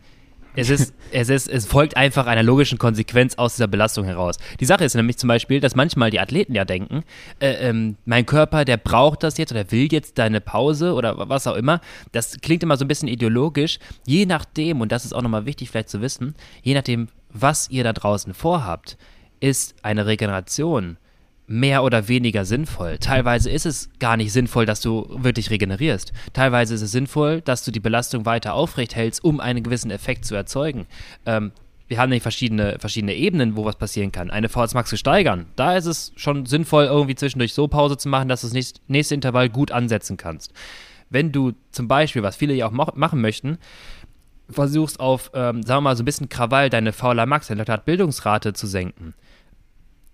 [0.57, 4.37] es ist, es ist, es folgt einfach einer logischen Konsequenz aus dieser Belastung heraus.
[4.59, 7.05] Die Sache ist nämlich zum Beispiel, dass manchmal die Athleten ja denken,
[7.40, 11.47] äh, ähm, mein Körper, der braucht das jetzt oder will jetzt deine Pause oder was
[11.47, 11.81] auch immer.
[12.12, 13.79] Das klingt immer so ein bisschen ideologisch.
[14.07, 17.85] Je nachdem, und das ist auch nochmal wichtig vielleicht zu wissen, je nachdem, was ihr
[17.85, 18.97] da draußen vorhabt,
[19.40, 20.97] ist eine Regeneration
[21.46, 22.98] mehr oder weniger sinnvoll.
[22.98, 26.12] Teilweise ist es gar nicht sinnvoll, dass du wirklich regenerierst.
[26.32, 30.24] Teilweise ist es sinnvoll, dass du die Belastung weiter aufrecht hältst, um einen gewissen Effekt
[30.24, 30.87] zu erzeugen.
[31.24, 31.52] Ähm,
[31.88, 34.30] wir haben nämlich verschiedene, verschiedene Ebenen, wo was passieren kann.
[34.30, 38.09] Eine VS Max zu steigern, da ist es schon sinnvoll, irgendwie zwischendurch so Pause zu
[38.09, 40.52] machen, dass du das nächste Intervall gut ansetzen kannst.
[41.11, 43.59] Wenn du zum Beispiel, was viele ja auch machen möchten,
[44.50, 48.52] versuchst auf, ähm, sagen wir mal, so ein bisschen Krawall deine VLA Max, deine Bildungsrate
[48.52, 49.14] zu senken,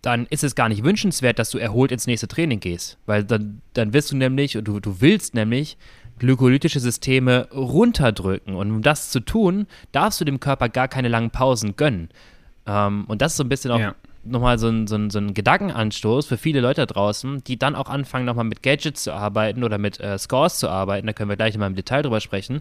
[0.03, 2.99] dann ist es gar nicht wünschenswert, dass du erholt ins nächste Training gehst.
[3.07, 5.79] Weil dann, dann wirst du nämlich, du, du willst nämlich
[6.19, 8.57] glykolytische Systeme runterdrücken.
[8.57, 12.11] Und um das zu tun, darfst du dem Körper gar keine langen Pausen gönnen.
[12.67, 13.95] Ähm, und das ist so ein bisschen auch ja.
[14.25, 17.77] nochmal so ein, so, ein, so ein Gedankenanstoß für viele Leute da draußen, die dann
[17.77, 21.07] auch anfangen, nochmal mit Gadgets zu arbeiten oder mit äh, Scores zu arbeiten.
[21.07, 22.61] Da können wir gleich mal im Detail drüber sprechen.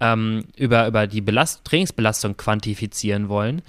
[0.00, 3.62] Ähm, über, über die Belast Trainingsbelastung quantifizieren wollen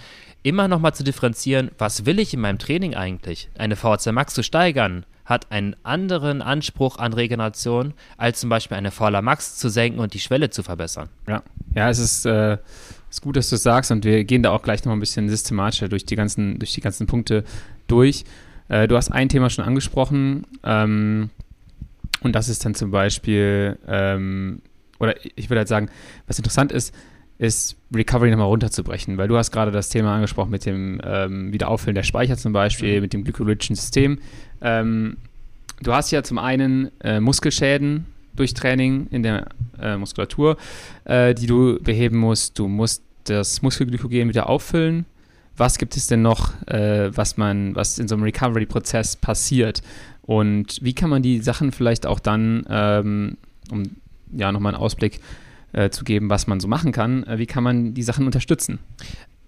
[0.43, 3.49] immer nochmal zu differenzieren, was will ich in meinem Training eigentlich?
[3.58, 8.91] Eine VHC Max zu steigern hat einen anderen Anspruch an Regeneration, als zum Beispiel eine
[8.91, 11.10] VLA Max zu senken und die Schwelle zu verbessern.
[11.27, 12.58] Ja, ja es ist, äh,
[13.10, 15.29] ist gut, dass du es sagst und wir gehen da auch gleich nochmal ein bisschen
[15.29, 17.45] systematischer durch die ganzen, durch die ganzen Punkte
[17.88, 18.25] durch.
[18.67, 21.29] Äh, du hast ein Thema schon angesprochen ähm,
[22.21, 24.62] und das ist dann zum Beispiel, ähm,
[24.99, 25.89] oder ich würde halt sagen,
[26.27, 26.93] was interessant ist,
[27.43, 31.93] ist Recovery nochmal runterzubrechen, weil du hast gerade das Thema angesprochen mit dem ähm, Wiederauffüllen
[31.93, 33.01] der Speicher zum Beispiel, mhm.
[33.01, 34.19] mit dem glykologischen System.
[34.62, 35.17] Ähm,
[35.82, 39.47] du hast ja zum einen äh, Muskelschäden durch Training in der
[39.79, 40.58] äh, Muskulatur,
[41.03, 42.58] äh, die du beheben musst.
[42.58, 45.06] Du musst das Muskelglykogen wieder auffüllen.
[45.58, 49.82] Was gibt es denn noch, äh, was man, was in so einem Recovery-Prozess passiert?
[50.21, 53.38] Und wie kann man die Sachen vielleicht auch dann, ähm,
[53.69, 53.84] um
[54.32, 55.19] ja nochmal einen Ausblick
[55.73, 57.23] äh, zu geben, was man so machen kann.
[57.23, 58.79] Äh, wie kann man die Sachen unterstützen?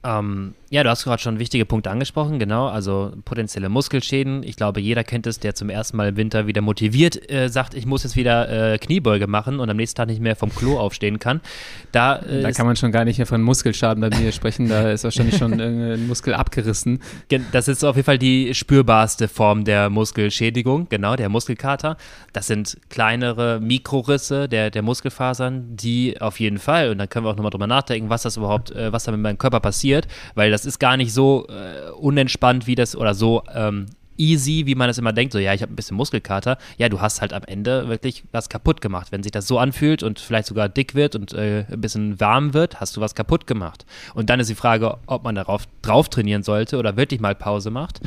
[0.05, 2.67] Ähm, ja, du hast gerade schon wichtige Punkte angesprochen, genau.
[2.67, 4.43] Also potenzielle Muskelschäden.
[4.43, 7.75] Ich glaube, jeder kennt es, der zum ersten Mal im Winter wieder motiviert äh, sagt,
[7.75, 10.77] ich muss jetzt wieder äh, Kniebeuge machen und am nächsten Tag nicht mehr vom Klo
[10.77, 11.39] aufstehen kann.
[11.93, 14.67] Da, äh, da kann man schon gar nicht mehr von Muskelschaden bei mir sprechen.
[14.67, 17.01] Da ist wahrscheinlich schon ein Muskel abgerissen.
[17.53, 21.95] Das ist auf jeden Fall die spürbarste Form der Muskelschädigung, genau, der Muskelkater.
[22.33, 27.29] Das sind kleinere Mikrorisse der, der Muskelfasern, die auf jeden Fall, und dann können wir
[27.29, 29.94] auch nochmal drüber nachdenken, was das überhaupt, äh, was da mit meinem Körper passiert,
[30.33, 34.75] weil das ist gar nicht so äh, unentspannt wie das oder so ähm, easy, wie
[34.75, 36.57] man das immer denkt, so ja, ich habe ein bisschen Muskelkater.
[36.77, 39.11] Ja, du hast halt am Ende wirklich was kaputt gemacht.
[39.11, 42.53] Wenn sich das so anfühlt und vielleicht sogar dick wird und äh, ein bisschen warm
[42.53, 43.85] wird, hast du was kaputt gemacht.
[44.13, 47.71] Und dann ist die Frage, ob man darauf drauf trainieren sollte oder wirklich mal Pause
[47.71, 47.99] macht.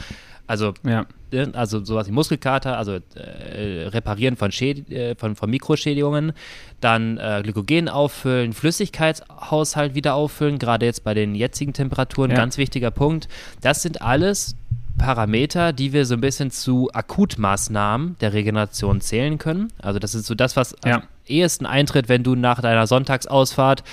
[0.49, 1.07] Also, ja.
[1.31, 6.33] Ne, also sowas wie Muskelkater, also äh, Reparieren von, Schäd äh, von, von Mikroschädigungen,
[6.81, 12.37] dann äh, Glykogen auffüllen, Flüssigkeitshaushalt wieder auffüllen, gerade jetzt bei den jetzigen Temperaturen, ja.
[12.37, 13.29] ganz wichtiger Punkt.
[13.61, 14.57] Das sind alles
[14.97, 19.69] Parameter, die wir so ein bisschen zu Akutmaßnahmen der Regeneration zählen können.
[19.79, 20.97] Also das ist so das, was ja.
[20.97, 23.85] am ehesten eintritt, wenn du nach deiner Sonntagsausfahrt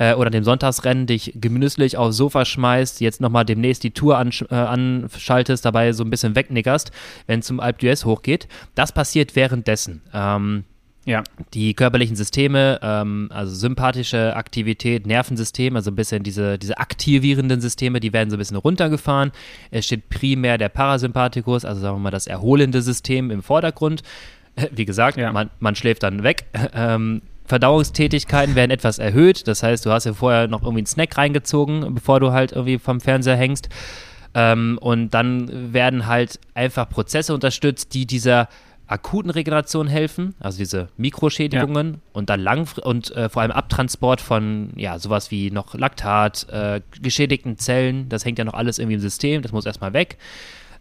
[0.00, 4.42] äh, oder dem Sonntagsrennen dich gemütlich aufs Sofa schmeißt, jetzt nochmal demnächst die Tour ansch
[4.50, 6.90] äh, anschaltest, dabei so ein bisschen wegnickerst,
[7.26, 8.48] wenn es zum Alp d'Huez hochgeht.
[8.74, 10.00] Das passiert währenddessen.
[10.14, 10.64] Ähm,
[11.04, 11.22] ja.
[11.52, 18.00] Die körperlichen Systeme, ähm, also sympathische Aktivität, Nervensystem, also ein bisschen diese, diese aktivierenden Systeme,
[18.00, 19.32] die werden so ein bisschen runtergefahren.
[19.70, 24.02] Es steht primär der Parasympathikus, also sagen wir mal das erholende System im Vordergrund.
[24.72, 25.30] Wie gesagt, ja.
[25.30, 26.46] man, man schläft dann weg.
[26.72, 29.48] Ähm, Verdauungstätigkeiten werden etwas erhöht.
[29.48, 32.78] Das heißt, du hast ja vorher noch irgendwie einen Snack reingezogen, bevor du halt irgendwie
[32.78, 33.68] vom Fernseher hängst.
[34.34, 38.48] Ähm, und dann werden halt einfach Prozesse unterstützt, die dieser
[38.86, 41.98] akuten Regeneration helfen, also diese Mikroschädigungen ja.
[42.12, 46.80] und dann lang und äh, vor allem Abtransport von ja sowas wie noch Laktat, äh,
[47.02, 50.18] geschädigten Zellen, das hängt ja noch alles irgendwie im System, das muss erstmal weg.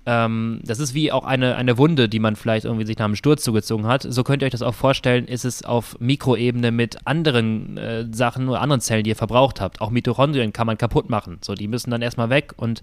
[0.06, 3.16] Ähm, das ist wie auch eine, eine Wunde, die man vielleicht irgendwie sich nach einem
[3.16, 4.04] Sturz zugezogen hat.
[4.04, 8.48] So könnt ihr euch das auch vorstellen, ist es auf Mikroebene mit anderen äh, Sachen
[8.48, 9.82] oder anderen Zellen, die ihr verbraucht habt.
[9.82, 11.38] Auch Mitochondrien kann man kaputt machen.
[11.42, 12.82] So, die müssen dann erstmal weg und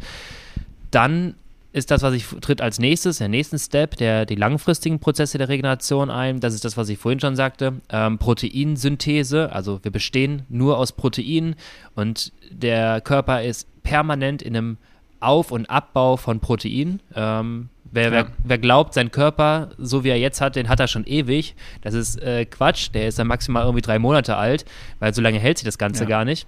[0.91, 1.35] dann
[1.77, 5.51] ist das, was ich tritt als nächstes, der nächsten Step, der die langfristigen Prozesse der
[5.51, 6.41] Regeneration ein.
[6.41, 7.75] Das ist das, was ich vorhin schon sagte.
[7.91, 11.55] Ähm, Proteinsynthese, also wir bestehen nur aus Proteinen
[11.95, 14.79] und der Körper ist permanent in einem
[15.21, 17.01] auf- und Abbau von Protein.
[17.15, 18.11] Ähm, wer, ja.
[18.11, 21.55] wer, wer, glaubt, sein Körper, so wie er jetzt hat, den hat er schon ewig.
[21.83, 22.91] Das ist äh, Quatsch.
[22.95, 24.65] Der ist dann maximal irgendwie drei Monate alt,
[24.99, 26.09] weil so lange hält sich das Ganze ja.
[26.09, 26.47] gar nicht.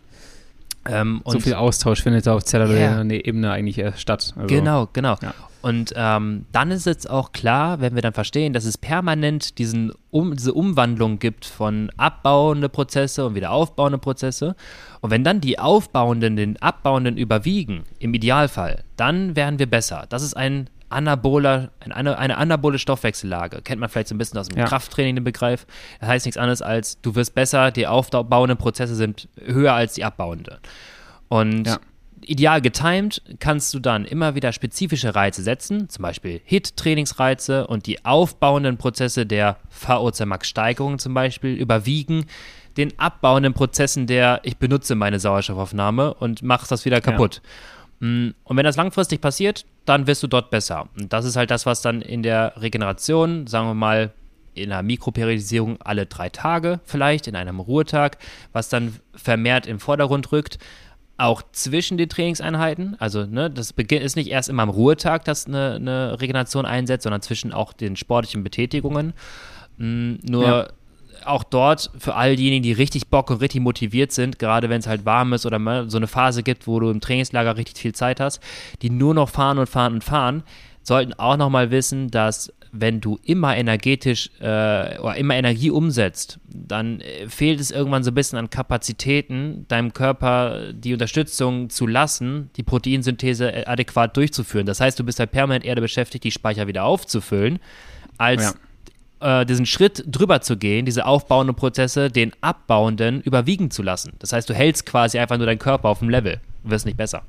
[0.86, 3.20] Ähm, so viel Austausch findet auf zellulärer yeah.
[3.24, 4.32] Ebene eigentlich erst statt.
[4.36, 5.16] Also, genau, genau.
[5.20, 5.34] Ja.
[5.60, 9.92] Und ähm, dann ist es auch klar, wenn wir dann verstehen, dass es permanent diesen
[10.10, 14.54] um, diese Umwandlung gibt von abbauende Prozesse und wieder aufbauende Prozesse.
[15.00, 20.06] Und wenn dann die aufbauenden den abbauenden überwiegen, im Idealfall, dann werden wir besser.
[20.08, 23.60] Das ist ein anaboler, eine, eine anabole Stoffwechsellage.
[23.62, 24.66] Kennt man vielleicht so ein bisschen aus dem ja.
[24.66, 25.66] Krafttraining den Begriff.
[26.00, 30.04] Das heißt nichts anderes als, du wirst besser, die aufbauenden Prozesse sind höher als die
[30.04, 30.58] abbauenden.
[31.28, 31.78] Und ja
[32.28, 38.04] ideal getimed kannst du dann immer wieder spezifische Reize setzen, zum Beispiel HIT-Trainingsreize und die
[38.04, 42.26] aufbauenden Prozesse der VO2-Max-Steigerung zum Beispiel überwiegen
[42.76, 47.40] den abbauenden Prozessen der ich benutze meine Sauerstoffaufnahme und mach das wieder kaputt.
[48.00, 48.06] Ja.
[48.06, 50.88] Mm, und wenn das langfristig passiert, dann wirst du dort besser.
[50.96, 54.12] Und das ist halt das, was dann in der Regeneration, sagen wir mal,
[54.54, 58.18] in einer Mikroperiodisierung alle drei Tage vielleicht, in einem Ruhetag,
[58.52, 60.58] was dann vermehrt im Vordergrund rückt
[61.18, 62.96] auch zwischen den Trainingseinheiten.
[63.00, 67.22] Also, ne, das ist nicht erst immer am Ruhetag, dass eine, eine Regeneration einsetzt, sondern
[67.22, 69.12] zwischen auch den sportlichen Betätigungen.
[69.78, 70.68] Mhm, nur ja.
[71.24, 74.86] auch dort für all diejenigen, die richtig Bock und richtig motiviert sind, gerade wenn es
[74.86, 77.94] halt warm ist oder mal so eine Phase gibt, wo du im Trainingslager richtig viel
[77.94, 78.40] Zeit hast,
[78.82, 80.44] die nur noch fahren und fahren und fahren,
[80.84, 87.00] sollten auch nochmal wissen, dass wenn du immer energetisch äh, oder immer Energie umsetzt, dann
[87.00, 92.50] äh, fehlt es irgendwann so ein bisschen an Kapazitäten, deinem Körper die Unterstützung zu lassen,
[92.56, 94.66] die Proteinsynthese äh, adäquat durchzuführen.
[94.66, 97.58] Das heißt, du bist halt permanent eher beschäftigt, die Speicher wieder aufzufüllen,
[98.16, 98.56] als
[99.20, 99.40] ja.
[99.40, 104.12] äh, diesen Schritt drüber zu gehen, diese aufbauenden Prozesse, den abbauenden überwiegen zu lassen.
[104.18, 107.22] Das heißt, du hältst quasi einfach nur deinen Körper auf dem Level wirst nicht besser.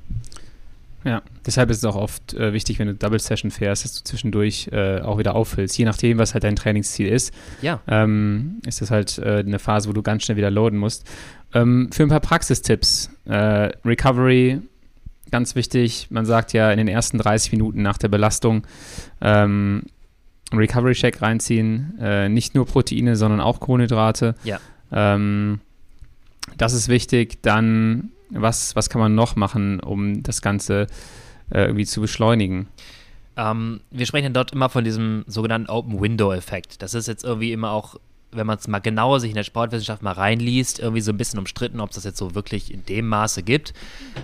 [1.04, 4.04] Ja, deshalb ist es auch oft äh, wichtig, wenn du Double Session fährst, dass du
[4.04, 5.78] zwischendurch äh, auch wieder auffüllst.
[5.78, 7.32] Je nachdem, was halt dein Trainingsziel ist,
[7.62, 7.80] ja.
[7.88, 11.08] ähm, ist das halt äh, eine Phase, wo du ganz schnell wieder loaden musst.
[11.54, 13.10] Ähm, für ein paar Praxistipps.
[13.24, 14.60] Äh, Recovery,
[15.30, 16.08] ganz wichtig.
[16.10, 18.66] Man sagt ja in den ersten 30 Minuten nach der Belastung
[19.20, 19.84] ähm,
[20.52, 21.98] Recovery Shake reinziehen.
[22.00, 24.34] Äh, nicht nur Proteine, sondern auch Kohlenhydrate.
[24.44, 24.60] Ja.
[24.92, 25.60] Ähm,
[26.56, 27.42] das ist wichtig.
[27.42, 30.86] Dann was, was kann man noch machen, um das Ganze
[31.50, 32.68] äh, irgendwie zu beschleunigen?
[33.36, 36.82] Ähm, wir sprechen dort immer von diesem sogenannten Open Window Effekt.
[36.82, 37.96] Das ist jetzt irgendwie immer auch,
[38.32, 41.38] wenn man es mal genauer sich in der Sportwissenschaft mal reinliest, irgendwie so ein bisschen
[41.38, 43.72] umstritten, ob es das jetzt so wirklich in dem Maße gibt.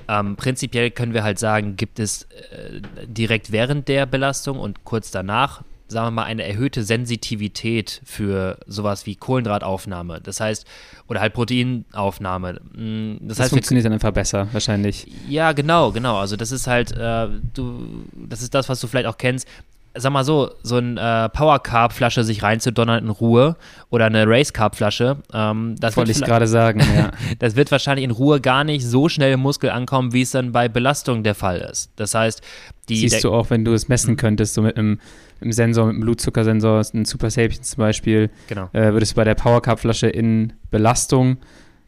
[0.08, 5.10] Ähm, prinzipiell können wir halt sagen, gibt es äh, direkt während der Belastung und kurz
[5.10, 10.20] danach sagen wir mal, eine erhöhte Sensitivität für sowas wie Kohlenhydrataufnahme.
[10.20, 10.66] Das heißt,
[11.08, 12.60] oder halt Proteinaufnahme.
[12.74, 15.06] Mm, das, das heißt, funktioniert dann einfach besser, wahrscheinlich.
[15.28, 16.18] Ja, genau, genau.
[16.18, 19.46] Also das ist halt, äh, du, das ist das, was du vielleicht auch kennst.
[19.98, 23.56] Sag mal so, so ein äh, Power Carb Flasche sich reinzudonnern in Ruhe
[23.88, 25.16] oder eine Race Carb Flasche.
[25.32, 26.80] Ähm, das wollte ich gerade sagen.
[26.80, 27.12] Ja.
[27.38, 30.52] das wird wahrscheinlich in Ruhe gar nicht so schnell im Muskel ankommen, wie es dann
[30.52, 31.92] bei Belastung der Fall ist.
[31.96, 32.42] Das heißt,
[32.90, 34.98] die siehst du auch, wenn du es messen könntest, so mit einem
[35.40, 38.68] im Sensor, mit dem Blutzuckersensor, ein Super Sapien zum Beispiel, genau.
[38.72, 41.38] äh, würdest du bei der Power Cup Flasche in Belastung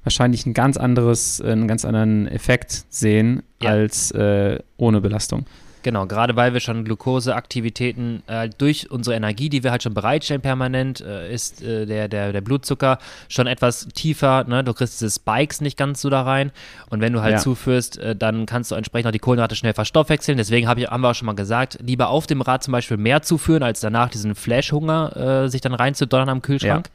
[0.04, 3.70] wahrscheinlich ein ganz anderes, einen ganz anderen Effekt sehen ja.
[3.70, 5.44] als äh, ohne Belastung.
[5.82, 10.40] Genau, gerade weil wir schon Glukoseaktivitäten äh, durch unsere Energie, die wir halt schon bereitstellen
[10.40, 14.44] permanent, äh, ist äh, der, der, der Blutzucker schon etwas tiefer.
[14.44, 14.64] Ne?
[14.64, 16.50] Du kriegst diese Spikes nicht ganz so da rein.
[16.90, 17.38] Und wenn du halt ja.
[17.38, 20.38] zuführst, äh, dann kannst du entsprechend auch die Kohlenhydrate schnell verstoffwechseln.
[20.38, 22.96] Deswegen hab ich, haben wir auch schon mal gesagt, lieber auf dem Rad zum Beispiel
[22.96, 26.90] mehr zuführen, als danach diesen Flash-Hunger äh, sich dann reinzudonnern am Kühlschrank.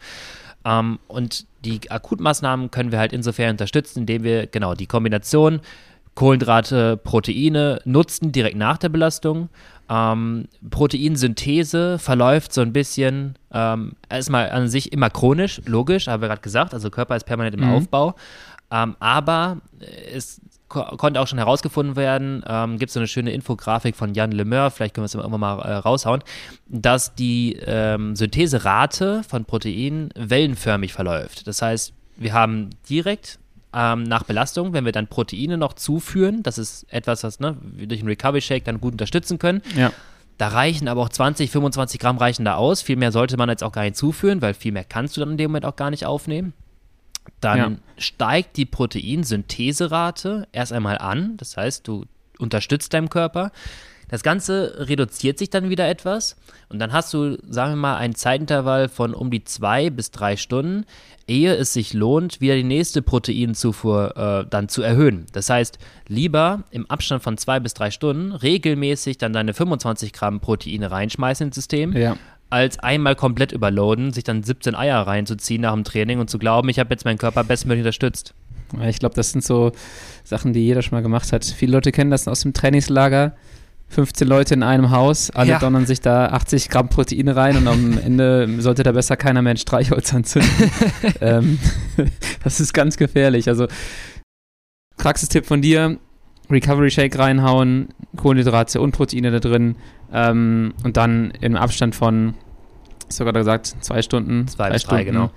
[0.65, 0.79] Ja.
[0.79, 5.61] Ähm, und die Akutmaßnahmen können wir halt insofern unterstützen, indem wir genau die Kombination
[6.15, 9.49] Kohlenhydrate, Proteine nutzen direkt nach der Belastung.
[9.89, 16.29] Ähm, Proteinsynthese verläuft so ein bisschen, ähm, erstmal an sich immer chronisch, logisch, haben wir
[16.29, 17.73] gerade gesagt, also Körper ist permanent im mhm.
[17.73, 18.15] Aufbau.
[18.71, 19.57] Ähm, aber
[20.13, 24.13] es ko konnte auch schon herausgefunden werden, ähm, gibt es so eine schöne Infografik von
[24.13, 26.23] Jan Lemeur, vielleicht können wir es irgendwann mal äh, raushauen,
[26.67, 31.45] dass die ähm, Syntheserate von Proteinen wellenförmig verläuft.
[31.45, 33.39] Das heißt, wir haben direkt
[33.73, 37.87] ähm, nach Belastung, wenn wir dann Proteine noch zuführen, das ist etwas, was ne, wir
[37.87, 39.61] durch einen Recovery Shake dann gut unterstützen können.
[39.75, 39.91] Ja.
[40.37, 42.81] Da reichen aber auch 20, 25 Gramm reichen da aus.
[42.81, 45.31] Viel mehr sollte man jetzt auch gar nicht zuführen, weil viel mehr kannst du dann
[45.31, 46.53] in dem Moment auch gar nicht aufnehmen.
[47.39, 47.71] Dann ja.
[47.97, 51.37] steigt die Proteinsyntheserate erst einmal an.
[51.37, 52.05] Das heißt, du
[52.39, 53.51] unterstützt deinem Körper.
[54.13, 56.35] Das Ganze reduziert sich dann wieder etwas
[56.69, 60.37] und dann hast du, sagen wir mal, einen Zeitintervall von um die zwei bis drei
[60.37, 60.85] Stunden,
[61.25, 65.25] ehe es sich lohnt, wieder die nächste Proteinzufuhr äh, dann zu erhöhen.
[65.31, 70.41] Das heißt, lieber im Abstand von zwei bis drei Stunden regelmäßig dann deine 25 Gramm
[70.41, 71.97] Proteine reinschmeißen ins System.
[71.97, 72.15] Ja
[72.51, 76.69] als einmal komplett überloaden, sich dann 17 Eier reinzuziehen nach dem Training und zu glauben,
[76.69, 78.35] ich habe jetzt meinen Körper bestmöglich unterstützt.
[78.87, 79.71] Ich glaube, das sind so
[80.23, 81.45] Sachen, die jeder schon mal gemacht hat.
[81.45, 83.35] Viele Leute kennen das aus dem Trainingslager.
[83.93, 85.59] 15 Leute in einem Haus, alle ja.
[85.59, 89.51] donnern sich da 80 Gramm Proteine rein und am Ende sollte da besser keiner mehr
[89.51, 90.71] ein Streichholz anzünden.
[91.21, 91.59] ähm,
[92.43, 93.47] das ist ganz gefährlich.
[93.47, 93.67] Also,
[94.97, 95.97] Praxistipp von dir:
[96.49, 99.75] Recovery Shake reinhauen, Kohlenhydrate und Proteine da drin
[100.11, 102.33] ähm, und dann im Abstand von,
[103.17, 105.31] gerade gesagt, zwei Stunden, zwei drei bis Stunden, drei, genau.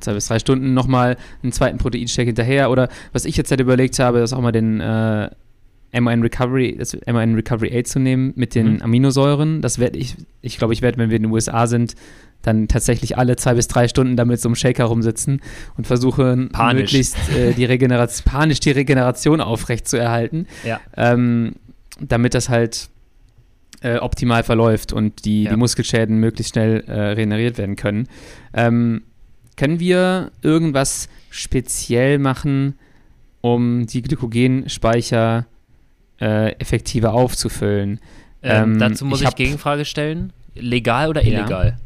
[0.00, 2.70] Zwei bis drei Stunden nochmal einen zweiten Proteinshake hinterher.
[2.70, 4.80] Oder was ich jetzt halt überlegt habe, ist auch mal den.
[4.80, 5.30] Äh,
[6.00, 8.82] MAN Recovery, das MAN Recovery 8 zu nehmen mit den mhm.
[8.82, 9.62] Aminosäuren.
[9.62, 11.94] Das werde ich, ich glaube, ich werde, wenn wir in den USA sind,
[12.42, 15.40] dann tatsächlich alle zwei bis drei Stunden damit so einem Shaker rumsitzen
[15.76, 16.92] und versuchen panisch.
[16.92, 20.80] möglichst äh, die Regeneration, panisch die Regeneration aufrecht zu erhalten, ja.
[20.96, 21.54] ähm,
[22.00, 22.88] damit das halt
[23.82, 25.50] äh, optimal verläuft und die, ja.
[25.50, 28.08] die Muskelschäden möglichst schnell äh, regeneriert werden können.
[28.54, 29.02] Ähm,
[29.56, 32.78] können wir irgendwas speziell machen,
[33.40, 35.46] um die Glykogenspeicher
[36.20, 38.00] äh, effektiver aufzufüllen.
[38.42, 40.32] Ähm, ähm, dazu muss ich, ich Gegenfrage stellen.
[40.54, 41.76] Legal oder illegal?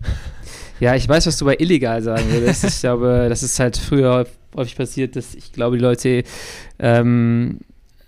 [0.80, 0.90] Ja.
[0.92, 0.94] ja.
[0.96, 2.64] ich weiß, was du bei illegal sagen würdest.
[2.64, 6.24] ich glaube, das ist halt früher häufig passiert, dass ich glaube, die Leute
[6.78, 7.60] ähm,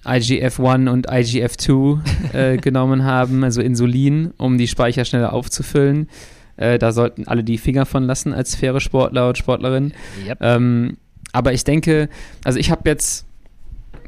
[0.04, 6.08] IGF-1 und IGF-2 äh, genommen haben, also Insulin, um die Speicher schneller aufzufüllen.
[6.56, 9.94] Äh, da sollten alle die Finger von lassen als faire Sportler und Sportlerinnen.
[10.26, 10.38] Yep.
[10.40, 10.96] Ähm,
[11.32, 12.08] aber ich denke,
[12.44, 13.26] also ich habe jetzt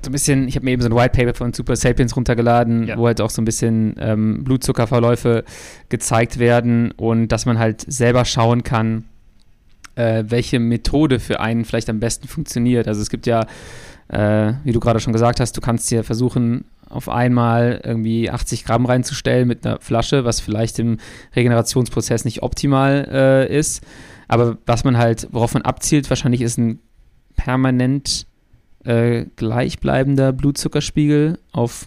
[0.05, 2.87] so ein bisschen, ich habe mir eben so ein White Paper von Super Sapiens runtergeladen,
[2.87, 2.99] ja.
[2.99, 5.45] wo halt auch so ein bisschen ähm, Blutzuckerverläufe
[5.89, 9.05] gezeigt werden und dass man halt selber schauen kann,
[9.97, 12.89] äh, welche Methode für einen vielleicht am besten funktioniert.
[12.89, 13.47] Also es gibt ja,
[14.09, 18.65] äh, wie du gerade schon gesagt hast, du kannst dir versuchen, auf einmal irgendwie 80
[18.65, 20.99] Gramm reinzustellen mit einer Flasche, was vielleicht im
[21.35, 23.83] Regenerationsprozess nicht optimal äh, ist.
[24.29, 26.81] Aber was man halt, worauf man abzielt, wahrscheinlich ist ein
[27.37, 28.27] permanent
[28.85, 31.87] äh, gleichbleibender Blutzuckerspiegel auf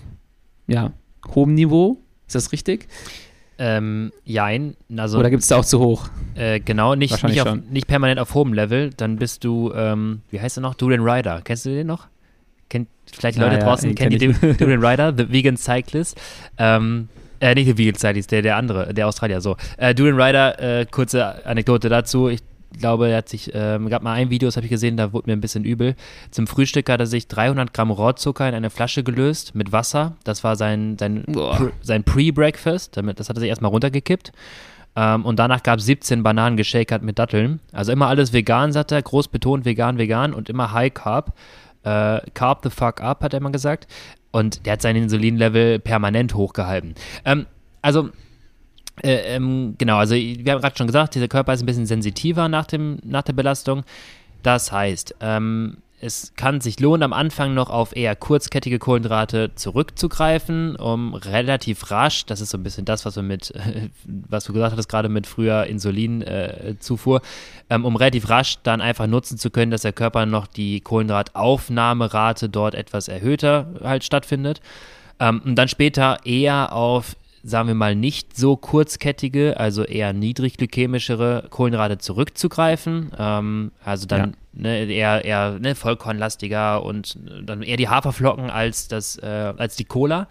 [0.68, 0.92] ja,
[1.34, 1.98] hohem Niveau.
[2.28, 2.88] Ist das richtig?
[3.60, 4.76] Ähm, jein.
[4.96, 6.10] Also, Oder gibt es da auch zu hoch?
[6.36, 8.92] Äh, genau, nicht, nicht, auf, nicht, permanent auf hohem Level.
[8.96, 10.76] Dann bist du, ähm, wie heißt er noch?
[10.76, 11.42] Duran Ryder.
[11.44, 12.08] Kennst du den noch?
[12.70, 14.58] Kennt, vielleicht die Leute ja, draußen kennen die kenn ich.
[14.58, 16.20] Duran Rider, The Vegan Cyclist.
[16.58, 19.56] Ähm, äh, nicht The Vegan Cyclist, der, der andere, der Australier, so.
[19.78, 22.30] Äh, Duran Rider, äh, kurze Anekdote dazu.
[22.30, 25.14] Ich glaube, er hat sich, ähm, gab mal ein Video, das habe ich gesehen, da
[25.14, 25.96] wurde mir ein bisschen übel.
[26.32, 30.16] Zum Frühstück hat er sich 300 Gramm Rohrzucker in eine Flasche gelöst mit Wasser.
[30.24, 31.72] Das war sein, sein, Boah.
[31.82, 32.98] Sein Pre-Breakfast.
[32.98, 34.32] Das hat er sich erstmal runtergekippt.
[34.96, 37.60] Ähm, und danach gab es 17 Bananen geshakert mit Datteln.
[37.72, 41.34] Also immer alles vegan, sagt er, groß betont vegan, vegan und immer High Carb.
[41.84, 43.88] Äh, carb the fuck up, hat er immer gesagt.
[44.32, 46.96] Und der hat sein Insulinlevel permanent hochgehalten.
[47.24, 47.46] Ähm,
[47.82, 48.10] also,
[49.04, 52.48] äh, ähm, genau, also wir haben gerade schon gesagt, dieser Körper ist ein bisschen sensitiver
[52.48, 53.84] nach, dem, nach der Belastung.
[54.44, 60.76] Das heißt, ähm, es kann sich lohnen, am Anfang noch auf eher kurzkettige Kohlenhydrate zurückzugreifen,
[60.76, 63.52] um relativ rasch, das ist so ein bisschen das, was wir mit,
[64.06, 67.22] was du gesagt hattest, gerade mit früher Insulinzufuhr,
[67.72, 72.50] ähm, um relativ rasch dann einfach nutzen zu können, dass der Körper noch die Kohlenhydrataufnahmerate
[72.50, 74.62] dort etwas erhöhter halt stattfindet.
[75.20, 81.48] Ähm, und dann später eher auf, sagen wir mal, nicht so kurzkettige, also eher niedrigglykämischere
[81.50, 83.12] Kohlenhydrate zurückzugreifen.
[83.18, 88.88] Ähm, also dann ne, eher, eher ne, vollkornlastiger und äh, dann eher die Haferflocken als,
[88.88, 90.28] das, äh, als die Cola.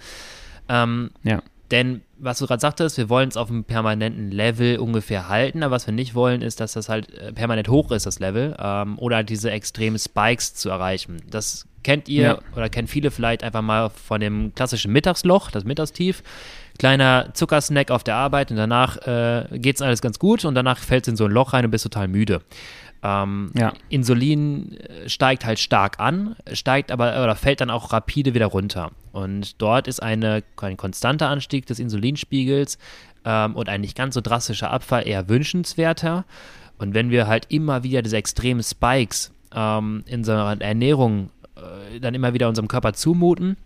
[0.69, 1.42] Ähm, Ja.
[1.71, 5.75] denn was du gerade sagtest, wir wollen es auf einem permanenten Level ungefähr halten, aber
[5.75, 8.99] was wir nicht wollen, ist, dass das halt äh, permanent hoch ist, das Level, ähm,
[8.99, 11.19] oder halt diese extremen Spikes zu erreichen.
[11.31, 12.38] Das kennt ihr Ja.
[12.57, 16.23] oder kennen viele vielleicht einfach mal von dem klassischen Mittagsloch, das Mittagstief.
[16.79, 20.79] Kleiner Zuckersnack auf der Arbeit und danach äh, geht es alles ganz gut und danach
[20.79, 22.43] fällt es in so ein Loch rein und bist total müde.
[23.03, 23.73] Ähm, Ja.
[23.89, 28.91] Insulin äh, steigt halt stark an, steigt aber oder fällt dann auch rapide wieder runter.
[29.12, 32.79] Und dort ist eine, ein konstanter Anstieg des Insulinspiegels
[33.25, 36.25] ähm, und ein nicht ganz so drastischer Abfall eher wünschenswerter.
[36.79, 42.15] Und wenn wir halt immer wieder diese extremen Spikes ähm, in unserer Ernährung äh, dann
[42.15, 43.57] immer wieder unserem Körper zumuten,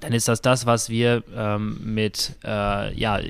[0.00, 3.20] dann ist das das, was wir ähm, mit äh, ja,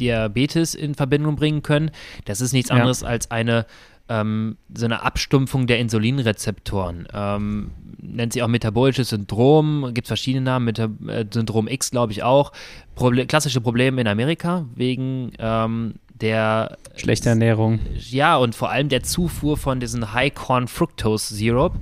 [0.00, 1.90] Diabetes in Verbindung bringen können.
[2.24, 2.76] Das ist nichts Ja.
[2.76, 3.66] anderes als eine
[4.08, 7.06] ähm, so eine Abstumpfung der Insulinrezeptoren.
[7.14, 7.70] Ähm,
[8.00, 12.22] nennt sich auch metabolisches Syndrom, gibt es verschiedene Namen, Meta äh, Syndrom X glaube ich
[12.22, 12.52] auch.
[12.96, 17.78] Proble klassische Probleme in Amerika wegen ähm, der Schlechte Ernährung.
[18.10, 21.74] ja, und vor allem der Zufuhr von diesen High Corn Fructose Syrup,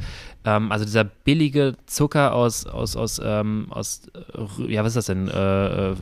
[0.45, 5.07] ähm, also dieser billige Zucker aus, aus, aus, ähm, aus äh, ja, was ist das
[5.07, 5.29] denn?
[5.29, 5.97] Äh, äh,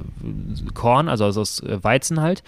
[0.74, 2.42] Korn, also aus, aus äh, Weizen halt.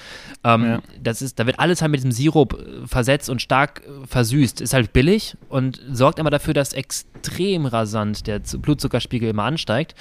[0.45, 0.83] Ähm, Ja.
[1.03, 4.61] das ist, da wird alles halt mit diesem Sirup versetzt und stark versüßt.
[4.61, 9.95] Ist halt billig und sorgt aber dafür, dass extrem rasant der Blutzuckerspiegel immer ansteigt.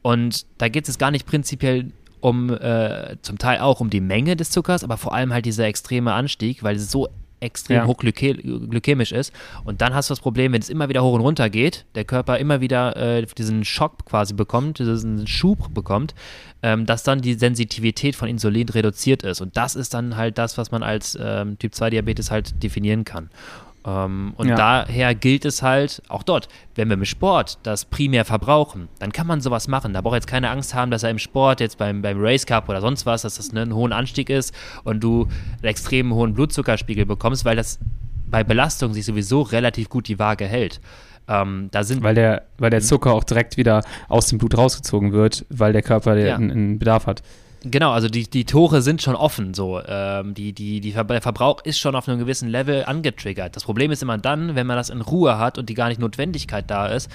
[0.00, 4.34] Und da geht es gar nicht prinzipiell um, äh, zum Teil auch um die Menge
[4.34, 7.08] des Zuckers, aber vor allem halt dieser extreme Anstieg, weil es so
[7.40, 7.86] extrem Ja.
[7.86, 9.32] hochglykämisch ist.
[9.64, 12.04] Und dann hast du das Problem, wenn es immer wieder hoch und runter geht, der
[12.04, 16.14] Körper immer wieder äh, diesen Schock quasi bekommt, diesen Schub bekommt,
[16.62, 19.40] ähm, dass dann die Sensitivität von Insulin reduziert ist.
[19.40, 23.30] Und das ist dann halt das, was man als ähm, Typ-2-Diabetes halt definieren kann.
[23.88, 24.56] Ähm, und Ja.
[24.56, 29.26] daher gilt es halt, auch dort, wenn wir im Sport das primär verbrauchen, dann kann
[29.26, 29.94] man sowas machen.
[29.94, 32.68] Da braucht jetzt keine Angst haben, dass er im Sport, jetzt beim, beim Race Cup
[32.68, 36.34] oder sonst was, dass das ne, einen hohen Anstieg ist und du einen extrem hohen
[36.34, 37.78] Blutzuckerspiegel bekommst, weil das
[38.30, 40.80] bei Belastung sich sowieso relativ gut die Waage hält.
[41.28, 42.72] Ähm, da sind Weil der, weil Mhm.
[42.72, 46.36] der Zucker auch direkt wieder aus dem Blut rausgezogen wird, weil der Körper Ja.
[46.36, 47.22] einen, einen Bedarf hat.
[47.64, 49.80] Genau, also die, die Tore sind schon offen so.
[49.84, 53.56] Ähm, die, die, die Ver der Verbrauch ist schon auf einem gewissen Level angetriggert.
[53.56, 56.00] Das Problem ist immer dann, wenn man das in Ruhe hat und die gar nicht
[56.00, 57.10] Notwendigkeit da ist,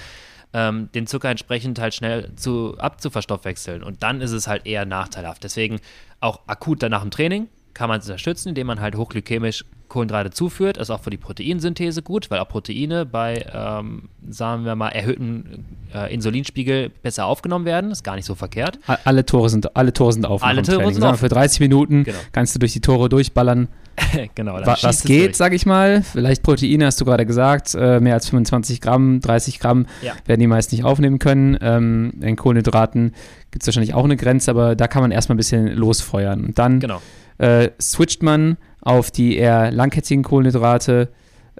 [0.52, 3.82] ähm, den Zucker entsprechend halt schnell zu, abzuverstoffwechseln.
[3.82, 5.44] Und dann ist es halt eher nachteilhaft.
[5.44, 5.80] Deswegen
[6.20, 10.76] auch akut danach im Training kann man es unterstützen, indem man halt hochglykämisch Kohlenhydrate zuführt.
[10.76, 15.64] Ist auch für die Proteinsynthese gut, weil auch Proteine bei, ähm, sagen wir mal, erhöhten
[15.94, 17.90] äh, Insulinspiegel besser aufgenommen werden.
[17.90, 18.78] Ist gar nicht so verkehrt.
[19.04, 20.94] Alle Tore sind, alle Tore sind offen Alle Tore Training.
[20.94, 21.18] sind offen.
[21.18, 22.18] Für 30 Minuten Genau.
[22.32, 23.68] kannst du durch die Tore durchballern.
[24.34, 24.56] genau.
[24.58, 25.36] dann Wa was geht, durch.
[25.36, 26.02] sag ich mal.
[26.02, 27.74] Vielleicht Proteine, hast du gerade gesagt.
[27.74, 30.12] Äh, mehr als 25 Gramm, 30 Gramm Ja.
[30.26, 31.56] werden die meist nicht aufnehmen können.
[31.60, 33.14] Ähm, in Kohlenhydraten
[33.52, 36.44] gibt es wahrscheinlich auch eine Grenze, aber da kann man erstmal ein bisschen losfeuern.
[36.44, 37.00] Und dann Genau.
[37.38, 41.08] äh, switcht man auf die eher langkettigen Kohlenhydrate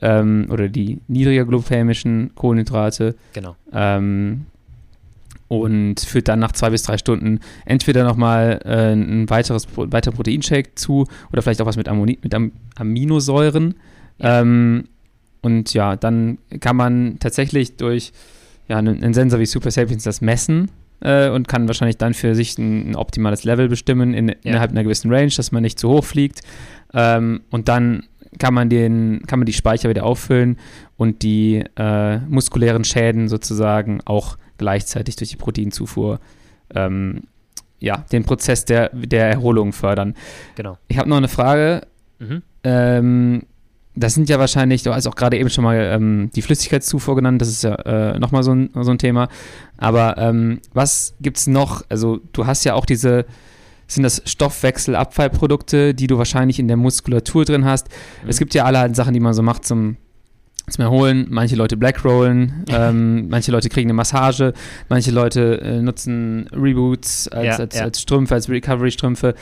[0.00, 3.56] ähm, oder die niedriger glykämischen Kohlenhydrate Genau.
[3.72, 4.46] ähm,
[5.48, 10.14] und führt dann nach zwei bis drei Stunden entweder nochmal äh, ein weiteres Pro weiteren
[10.14, 13.74] Proteinshake zu oder vielleicht auch was mit, Ammoni mit Am Aminosäuren.
[14.20, 14.84] Ähm,
[15.42, 18.12] und ja, dann kann man tatsächlich durch
[18.68, 20.70] ja, einen, einen Sensor wie Super Sapiens das messen
[21.04, 24.82] äh, und kann wahrscheinlich dann für sich ein, ein optimales Level bestimmen in, innerhalb einer
[24.82, 26.40] gewissen Range, dass man nicht zu hoch fliegt.
[26.92, 28.04] Ähm, und dann
[28.38, 30.58] kann man, den, kann man die Speicher wieder auffüllen
[30.96, 36.18] und die äh, muskulären Schäden sozusagen auch gleichzeitig durch die Proteinzufuhr
[36.74, 37.22] ähm,
[37.78, 40.14] ja, den Prozess der, der Erholung fördern.
[40.56, 40.78] Genau.
[40.88, 41.86] Ich habe noch eine Frage.
[42.18, 42.42] Mhm.
[42.64, 43.42] Ähm,
[43.96, 47.40] das sind ja wahrscheinlich, du hast auch gerade eben schon mal ähm, die Flüssigkeitszufuhr genannt,
[47.40, 49.28] das ist ja äh, nochmal so ein, so ein Thema.
[49.76, 51.84] Aber ähm, was gibt es noch?
[51.88, 53.24] Also, du hast ja auch diese,
[53.86, 57.88] sind das Stoffwechselabfallprodukte, die du wahrscheinlich in der Muskulatur drin hast.
[58.22, 58.28] Mhm.
[58.28, 59.96] Es gibt ja allerhand Sachen, die man so macht zum,
[60.68, 61.26] zum Erholen.
[61.30, 64.54] Manche Leute Blackrollen, ähm, manche Leute kriegen eine Massage,
[64.88, 67.82] manche Leute äh, nutzen Reboots als, ja, als, ja.
[67.84, 69.34] als Strümpfe, als Recovery-Strümpfe.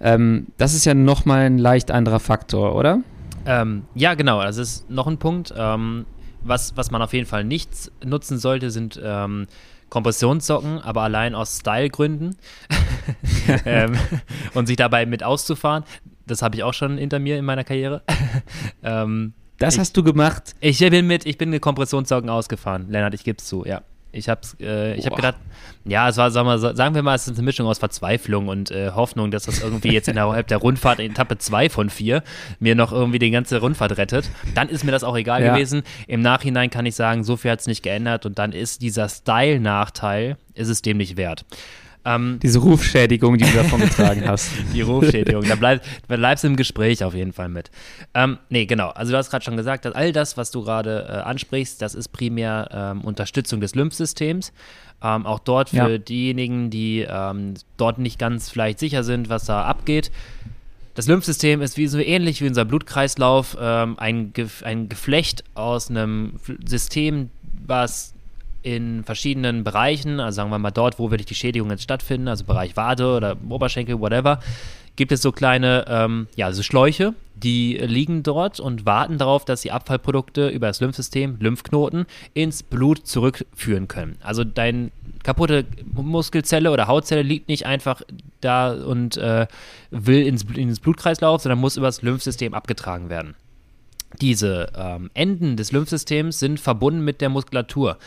[0.00, 3.00] Ähm, das ist ja nochmal ein leicht anderer Faktor, oder?
[3.48, 4.42] Ähm, ja, genau.
[4.42, 5.54] Das ist noch ein Punkt.
[5.56, 6.04] Ähm,
[6.42, 7.70] was, was man auf jeden Fall nicht
[8.04, 9.46] nutzen sollte, sind ähm,
[9.88, 12.36] Kompressionssocken, aber allein aus Stylegründen
[13.64, 13.96] ähm,
[14.54, 15.84] und sich dabei mit auszufahren.
[16.26, 18.02] Das habe ich auch schon hinter mir in meiner Karriere.
[18.82, 20.54] ähm, das ich, hast du gemacht?
[20.60, 22.90] Ich bin mit, ich bin mit Kompressionssocken ausgefahren.
[22.90, 23.82] Lennart, ich gebe es zu, ja.
[24.10, 25.36] Ich habe äh, ich hab gedacht,
[25.84, 28.70] ja, es war, sagen wir, sagen wir mal, es ist eine Mischung aus Verzweiflung und
[28.70, 32.22] äh, Hoffnung, dass das irgendwie jetzt innerhalb der Rundfahrt in Etappe 2 von 4
[32.58, 34.30] mir noch irgendwie die ganze Rundfahrt rettet.
[34.54, 35.52] Dann ist mir das auch egal ja.
[35.52, 35.82] gewesen.
[36.06, 39.08] Im Nachhinein kann ich sagen, so viel hat es nicht geändert und dann ist dieser
[39.08, 41.44] Style-Nachteil, ist es dem nicht wert.
[42.08, 44.50] Ähm, Diese Rufschädigung, die du davon getragen hast.
[44.72, 47.70] Die Rufschädigung, da bleib, bleibst du im Gespräch auf jeden Fall mit.
[48.14, 48.88] Ähm, nee, genau.
[48.88, 51.94] Also du hast gerade schon gesagt, dass all das, was du gerade äh, ansprichst, das
[51.94, 54.52] ist primär ähm, Unterstützung des Lymphsystems.
[55.02, 55.98] Ähm, auch dort für ja.
[55.98, 60.10] diejenigen, die ähm, dort nicht ganz vielleicht sicher sind, was da abgeht.
[60.94, 65.90] Das Lymphsystem ist wie so ähnlich wie unser Blutkreislauf, ähm, ein, Ge ein Geflecht aus
[65.90, 67.30] einem System,
[67.66, 68.14] was
[68.74, 72.76] in verschiedenen Bereichen, also sagen wir mal dort, wo wirklich die Schädigungen stattfinden, also Bereich
[72.76, 74.40] Wade oder Oberschenkel, whatever,
[74.96, 79.62] gibt es so kleine, ähm, ja, also Schläuche, die liegen dort und warten darauf, dass
[79.62, 84.16] die Abfallprodukte über das Lymphsystem, Lymphknoten, ins Blut zurückführen können.
[84.22, 84.90] Also deine
[85.22, 85.64] kaputte
[85.94, 88.02] Muskelzelle oder Hautzelle liegt nicht einfach
[88.40, 89.46] da und äh,
[89.90, 93.34] will ins, ins Blutkreislauf, sondern muss über das Lymphsystem abgetragen werden.
[94.20, 97.98] Diese ähm, Enden des Lymphsystems sind verbunden mit der Muskulatur.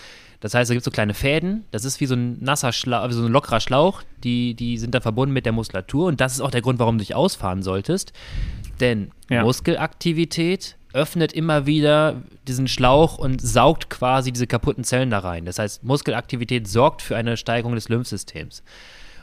[0.41, 3.07] Das heißt, da gibt es so kleine Fäden, das ist wie so ein nasser Schlauch,
[3.07, 6.33] wie so ein lockerer Schlauch, die, die sind da verbunden mit der Muskulatur und das
[6.33, 8.11] ist auch der Grund, warum du dich ausfahren solltest.
[8.79, 9.43] Denn ja.
[9.43, 15.45] Muskelaktivität öffnet immer wieder diesen Schlauch und saugt quasi diese kaputten Zellen da rein.
[15.45, 18.63] Das heißt, Muskelaktivität sorgt für eine Steigerung des Lymphsystems.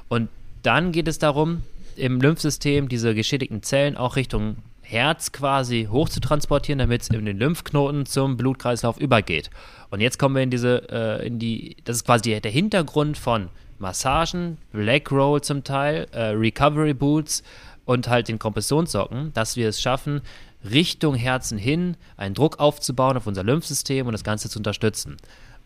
[0.09, 0.29] Und
[0.63, 1.63] dann geht es darum,
[1.97, 4.57] im Lymphsystem diese geschädigten Zellen auch Richtung
[4.89, 9.51] Herz quasi hoch zu transportieren, damit es in den Lymphknoten zum Blutkreislauf übergeht.
[9.91, 13.51] Und jetzt kommen wir in diese, äh, in die, das ist quasi der, Hintergrund von
[13.79, 17.43] Massagen, Black Roll zum Teil, äh, Recovery Boots
[17.85, 20.23] und halt den Kompressionssocken, dass wir es schaffen,
[20.69, 25.19] Richtung Herzen hin einen Druck aufzubauen auf unser Lymphsystem und das Ganze zu unterstützen.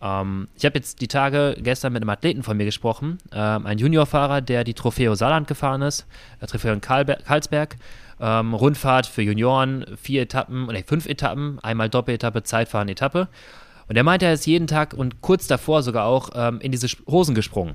[0.03, 3.79] Ähm, ich habe jetzt die Tage gestern mit einem Athleten von mir gesprochen, ähm, ein
[3.79, 6.07] Juniorfahrer, der die Trofeo Saarland gefahren ist,
[6.41, 7.77] äh, Trofeo in Karlsberg
[8.23, 13.29] ähm, Rundfahrt für Junioren, vier Etappen, oder fünf Etappen, einmal Doppeletappe, Zeitfahren, Etappe.
[13.89, 16.87] Und er meinte, er ist jeden Tag und kurz davor sogar auch ähm, in diese
[17.09, 17.75] Hosen gesprungen.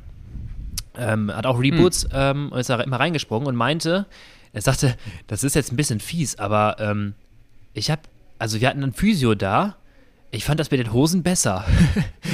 [0.98, 2.12] Ähm, hat auch Reboots hm.
[2.14, 4.06] ähm, und ist da immer reingesprungen und meinte,
[4.54, 4.95] er sagte,
[5.28, 7.14] das ist jetzt ein bisschen fies, aber ähm,
[7.74, 8.02] ich habe,
[8.39, 9.76] also wir hatten einen Physio da,
[10.32, 11.65] ich fand das mit den Hosen besser.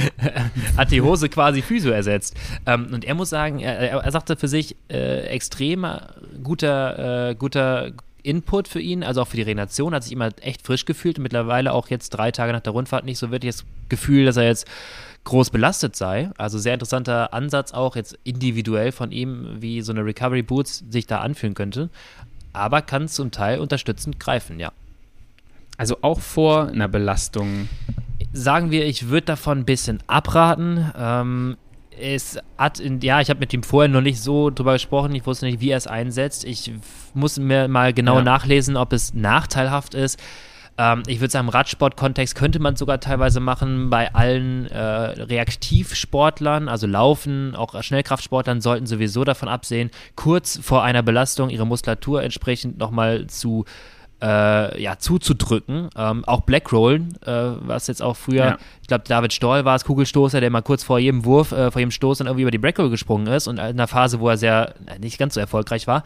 [0.78, 2.36] Hat die Hose quasi Physio ersetzt.
[2.66, 6.10] Ähm, und er muss sagen, er, er sagte für sich, äh, extremer
[6.44, 7.92] guter, äh, guter
[8.24, 11.24] Input für ihn, also auch für die Regeneration, hat sich immer echt frisch gefühlt und
[11.24, 14.46] mittlerweile auch jetzt drei Tage nach der Rundfahrt nicht so wirklich das Gefühl, dass er
[14.46, 14.66] jetzt
[15.26, 16.32] groß belastet sei.
[16.38, 21.06] Also sehr interessanter Ansatz auch jetzt individuell von ihm, wie so eine Recovery Boots sich
[21.06, 21.90] da anfühlen könnte.
[22.54, 24.72] Aber kann zum Teil unterstützend greifen, ja.
[25.78, 27.68] Also auch vor einer Belastung.
[28.32, 30.92] Sagen wir, ich würde davon ein bisschen abraten.
[30.98, 31.58] Ähm,
[32.00, 35.14] es hat in, ja, ich habe mit ihm vorher noch nicht so drüber gesprochen.
[35.16, 36.44] Ich wusste nicht, wie er es einsetzt.
[36.46, 36.72] Ich
[37.14, 38.24] muss mir mal genau ja.
[38.24, 40.20] nachlesen, ob es nachteilhaft ist.
[40.78, 43.90] Ähm, ich würde sagen, im Radsport-Kontext könnte man sogar teilweise machen.
[43.90, 51.04] Bei allen äh, Reaktivsportlern, also Laufen, auch Schnellkraftsportlern, sollten sowieso davon absehen, kurz vor einer
[51.04, 55.90] Belastung ihre Muskulatur entsprechend nochmal zu äh, ja, zuzudrücken.
[55.98, 58.58] Ähm, auch Blackrollen, äh, was jetzt auch früher, ja.
[58.82, 61.80] ich glaube, David Stoll war es, Kugelstoßer, der mal kurz vor jedem Wurf, äh, vor
[61.80, 64.38] jedem Stoß dann irgendwie über die Blackroll gesprungen ist und in einer Phase, wo er
[64.38, 66.04] sehr, nicht ganz so erfolgreich war.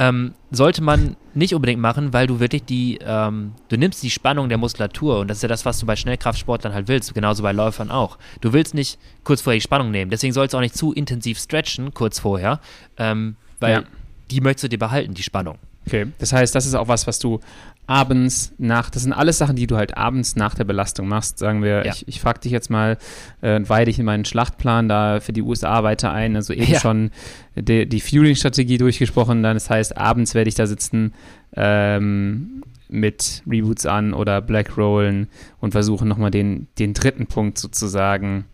[0.00, 4.48] Ähm, sollte man nicht unbedingt machen, weil du wirklich die, ähm, du nimmst die Spannung
[4.48, 7.50] der Muskulatur und das ist ja das, was du bei Schnellkraftsportlern halt willst, genauso bei
[7.50, 8.16] Läufern auch.
[8.40, 11.40] Du willst nicht kurz vorher die Spannung nehmen, deswegen sollst du auch nicht zu intensiv
[11.40, 12.60] stretchen, kurz vorher,
[12.96, 13.82] ähm, weil ja.
[14.30, 15.58] die möchtest du dir behalten, die Spannung.
[15.88, 17.40] Okay, das heißt, das ist auch was, was du
[17.86, 21.38] abends nach, das sind alles Sachen, die du halt abends nach der Belastung machst.
[21.38, 21.92] Sagen wir, Ja.
[21.94, 22.98] ich, ich frage dich jetzt mal,
[23.40, 26.36] äh, weihe dich in meinen Schlachtplan da für die USA weiter ein.
[26.36, 26.80] Also eben Ja.
[26.80, 27.10] schon
[27.56, 29.42] die, die Fueling-Strategie durchgesprochen.
[29.42, 31.14] Dann, das heißt, abends werde ich da sitzen
[31.56, 35.28] ähm, mit Reboots an oder Black Rollen
[35.60, 38.44] und versuchen nochmal den, den dritten Punkt sozusagen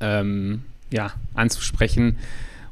[0.00, 2.16] ähm, ja, anzusprechen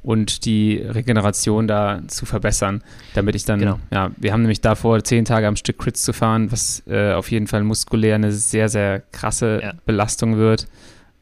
[0.07, 2.83] und die Regeneration da zu verbessern,
[3.15, 3.81] damit ich dann, Genau.
[3.91, 7.29] ja, wir haben nämlich davor, zehn Tage am Stück Crits zu fahren, was äh, auf
[7.33, 9.73] jeden Fall muskulär eine sehr, sehr krasse Ja.
[9.85, 10.69] Belastung wird.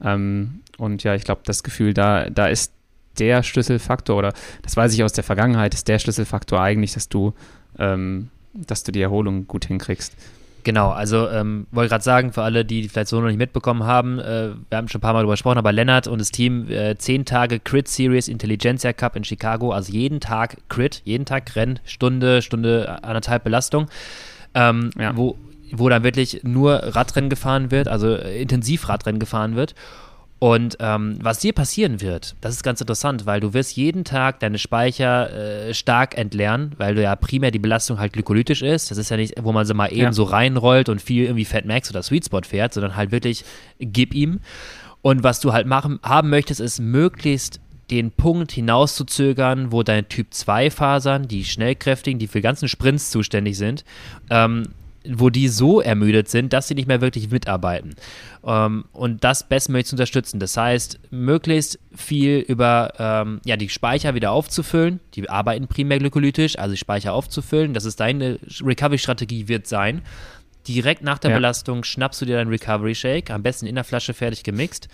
[0.03, 2.73] Ähm, und ja, ich glaube, das Gefühl, da, da ist
[3.19, 7.33] der Schlüsselfaktor, oder das weiß ich aus der Vergangenheit, ist der Schlüsselfaktor eigentlich, dass du,
[7.79, 10.13] ähm, dass du die Erholung gut hinkriegst.
[10.65, 14.19] Genau, also ähm, wollte gerade sagen, für alle, die vielleicht so noch nicht mitbekommen haben,
[14.19, 16.97] äh, wir haben schon ein paar Mal darüber gesprochen, aber Lennart und das Team, äh,
[16.97, 21.81] zehn Tage Crit Series Intelligentsia Cup in Chicago, also jeden Tag Crit, jeden Tag Rennen,
[21.85, 23.89] Stunde, Stunde, anderthalb Belastung,
[24.55, 25.15] ähm, Ja.
[25.15, 25.37] wo,
[25.71, 29.75] wo dann wirklich nur Radrennen gefahren wird, also äh, intensiv Radrennen gefahren wird.
[30.41, 34.41] Und ähm, was dir passieren wird, das ist ganz interessant, weil du wirst jeden Tag
[34.41, 38.91] deine Speicher äh, stark entleeren, weil du ja primär die Belastung halt glykolytisch ist.
[38.91, 40.13] Das ist ja nicht, wo man sie mal eben Ja.
[40.13, 43.45] so reinrollt und viel irgendwie Fat Max oder Sweet Spot fährt, sondern halt wirklich
[43.79, 44.41] gib ihm.
[45.01, 47.61] Und was du halt machen, haben möchtest, ist möglichst
[47.91, 53.57] den Punkt hinauszuzögern, wo deine Typ 2 Fasern, die schnellkräftigen, die für ganzen Sprints zuständig
[53.57, 53.85] sind,
[54.31, 54.65] ähm,
[55.07, 57.95] wo die so ermüdet sind, dass sie nicht mehr wirklich mitarbeiten.
[58.45, 60.41] Ähm, und das bestmöglich zu unterstützen.
[60.41, 65.01] Das heißt, möglichst viel über ähm, ja, die Speicher wieder aufzufüllen.
[65.15, 67.75] Die arbeiten primär glykolytisch, also die Speicher aufzufüllen.
[67.75, 70.03] Das ist deine Recovery-Strategie wird sein.
[70.67, 71.37] Direkt nach der Ja.
[71.37, 74.89] Belastung schnappst du dir deinen Recovery Shake, am besten in der Flasche fertig gemixt.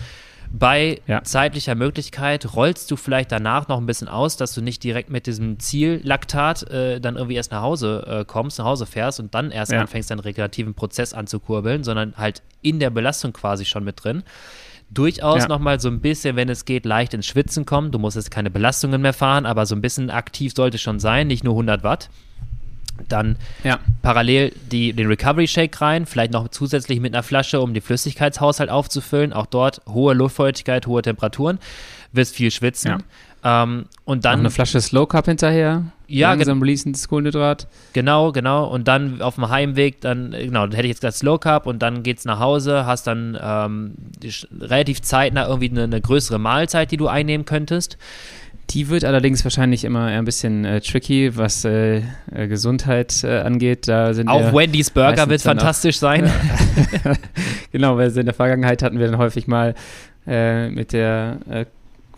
[0.52, 1.22] Bei Ja.
[1.22, 5.26] zeitlicher Möglichkeit rollst du vielleicht danach noch ein bisschen aus, dass du nicht direkt mit
[5.26, 9.50] diesem Ziellaktat äh, dann irgendwie erst nach Hause äh, kommst, nach Hause fährst und dann
[9.52, 9.80] erst Ja.
[9.80, 14.22] anfängst, deinen regenerativen Prozess anzukurbeln, sondern halt in der Belastung quasi schon mit drin.
[14.90, 15.48] Durchaus Ja.
[15.48, 17.92] nochmal so ein bisschen, wenn es geht, leicht ins Schwitzen kommen.
[17.92, 21.28] Du musst jetzt keine Belastungen mehr fahren, aber so ein bisschen aktiv sollte schon sein,
[21.28, 22.10] nicht nur 100 Watt.
[23.08, 27.74] Dann Ja, parallel die, den Recovery Shake rein, vielleicht noch zusätzlich mit einer Flasche, um
[27.74, 29.32] den Flüssigkeitshaushalt aufzufüllen.
[29.32, 31.58] Auch dort hohe Luftfeuchtigkeit, hohe Temperaturen,
[32.12, 33.02] wirst viel schwitzen.
[33.42, 35.84] Ähm, und noch dann, eine Flasche Slow Cup hinterher.
[36.06, 37.68] Ja, langsam releasen das Kohlenhydrat.
[37.92, 38.66] genau, genau.
[38.66, 41.80] Und dann auf dem Heimweg, dann, genau, dann hätte ich jetzt gesagt Slow Cup und
[41.80, 43.94] dann geht's nach Hause, hast dann ähm,
[44.60, 47.96] relativ zeitnah irgendwie eine, eine größere Mahlzeit, die du einnehmen könntest.
[48.70, 53.38] Die wird allerdings wahrscheinlich immer eher ein bisschen äh, tricky, was äh, äh, Gesundheit äh,
[53.38, 53.88] angeht.
[53.88, 56.30] Da sind Auch Wendy's Burger wird dann auch- fantastisch sein.
[57.72, 59.74] genau, weil in der Vergangenheit hatten wir dann häufig mal
[60.26, 61.64] äh, mit der äh,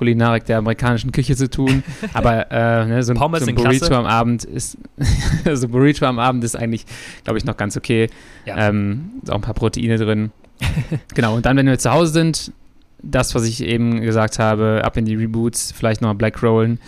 [0.03, 1.85] Kulinarik der amerikanischen Küche zu tun.
[2.13, 3.79] Aber äh, ne, so ein, so ein in Klasse.
[3.79, 4.77] Burrito am Abend ist
[5.55, 6.85] so ein Burrito am Abend ist eigentlich,
[7.23, 8.09] glaube ich, noch ganz okay.
[8.45, 8.69] Ja.
[8.69, 10.33] Ähm, ist auch ein paar Proteine drin.
[11.15, 12.53] genau, und dann, wenn wir zu Hause sind,
[13.01, 16.81] das, was ich eben gesagt habe, ab in die Reboots, vielleicht nochmal Black Rollen.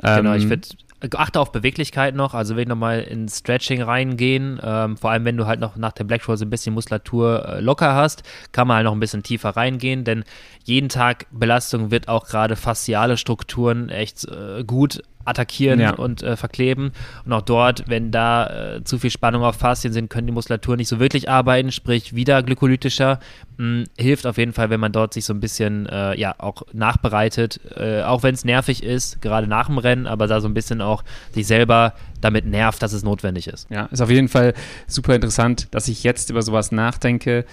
[0.00, 0.68] Genau, ich Ähm, würde
[1.16, 5.36] achte auf Beweglichkeit noch, also will ich nochmal ins Stretching reingehen, ähm, vor allem wenn
[5.36, 8.22] du halt noch nach der Black Roll so ein bisschen Muskulatur äh, locker hast,
[8.52, 10.24] kann man halt noch ein bisschen tiefer reingehen, denn
[10.64, 15.94] jeden Tag Belastung wird auch gerade fasziale Strukturen echt äh, gut attackieren Ja.
[15.94, 16.92] und äh, verkleben.
[17.24, 20.76] Und auch dort, wenn da äh, zu viel Spannung auf Faszien sind, können die Muskulatur
[20.76, 23.20] nicht so wirklich arbeiten, sprich wieder glykolytischer.
[23.58, 26.62] Mh, hilft auf jeden Fall, wenn man dort sich so ein bisschen äh, ja auch
[26.72, 30.54] nachbereitet, äh, auch wenn es nervig ist, gerade nach dem Rennen, aber da so ein
[30.54, 31.02] bisschen auch
[31.32, 33.68] sich selber damit nervt, dass es notwendig ist.
[33.70, 34.54] Ja, ist auf jeden Fall
[34.86, 37.44] super interessant, dass ich jetzt über sowas nachdenke.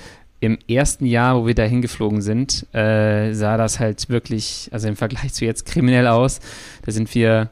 [0.42, 4.96] Im ersten Jahr, wo wir da hingeflogen sind, äh, sah das halt wirklich, also im
[4.96, 6.40] Vergleich zu jetzt kriminell aus.
[6.86, 7.50] Da sind wir,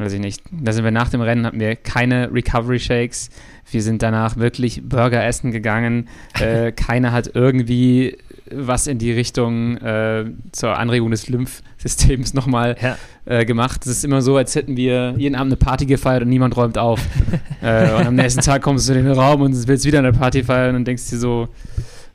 [0.00, 3.30] weiß ich nicht, da sind wir nach dem Rennen, hatten wir keine Recovery Shakes.
[3.70, 6.08] Wir sind danach wirklich Burger essen gegangen.
[6.40, 8.16] Äh, keiner hat irgendwie
[8.52, 12.96] was in die Richtung äh, zur Anregung des Lymphsystems nochmal Ja.
[13.24, 13.82] äh, gemacht.
[13.86, 16.76] Es ist immer so, als hätten wir jeden Abend eine Party gefeiert und niemand räumt
[16.76, 17.00] auf.
[17.62, 20.42] äh, und am nächsten Tag kommst du in den Raum und willst wieder eine Party
[20.42, 21.48] feiern und denkst dir so,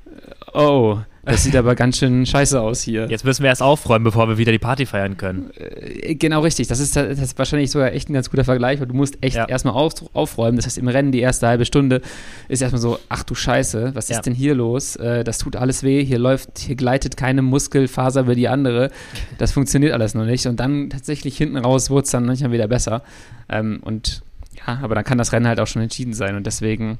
[0.07, 3.07] äh, oh, das sieht aber ganz schön scheiße aus hier.
[3.09, 5.51] Jetzt müssen wir erst aufräumen, bevor wir wieder die Party feiern können.
[5.57, 6.67] Äh, Genau richtig.
[6.67, 9.35] Das ist, das ist wahrscheinlich sogar echt ein ganz guter Vergleich, weil du musst echt
[9.35, 9.45] Ja.
[9.45, 10.55] erstmal auf, aufräumen.
[10.55, 12.01] Das heißt, im Rennen die erste halbe Stunde
[12.47, 14.17] ist erstmal so, ach du Scheiße, was Ja.
[14.17, 14.95] ist denn hier los?
[14.95, 18.91] Äh, das tut alles weh, hier läuft, hier gleitet keine Muskelfaser über die andere.
[19.37, 20.45] Das funktioniert alles noch nicht.
[20.47, 23.01] Und dann tatsächlich hinten raus wurde es dann manchmal wieder besser.
[23.49, 24.21] Ähm, und
[24.65, 26.35] ja, aber dann kann das Rennen halt auch schon entschieden sein.
[26.35, 26.97] Und deswegen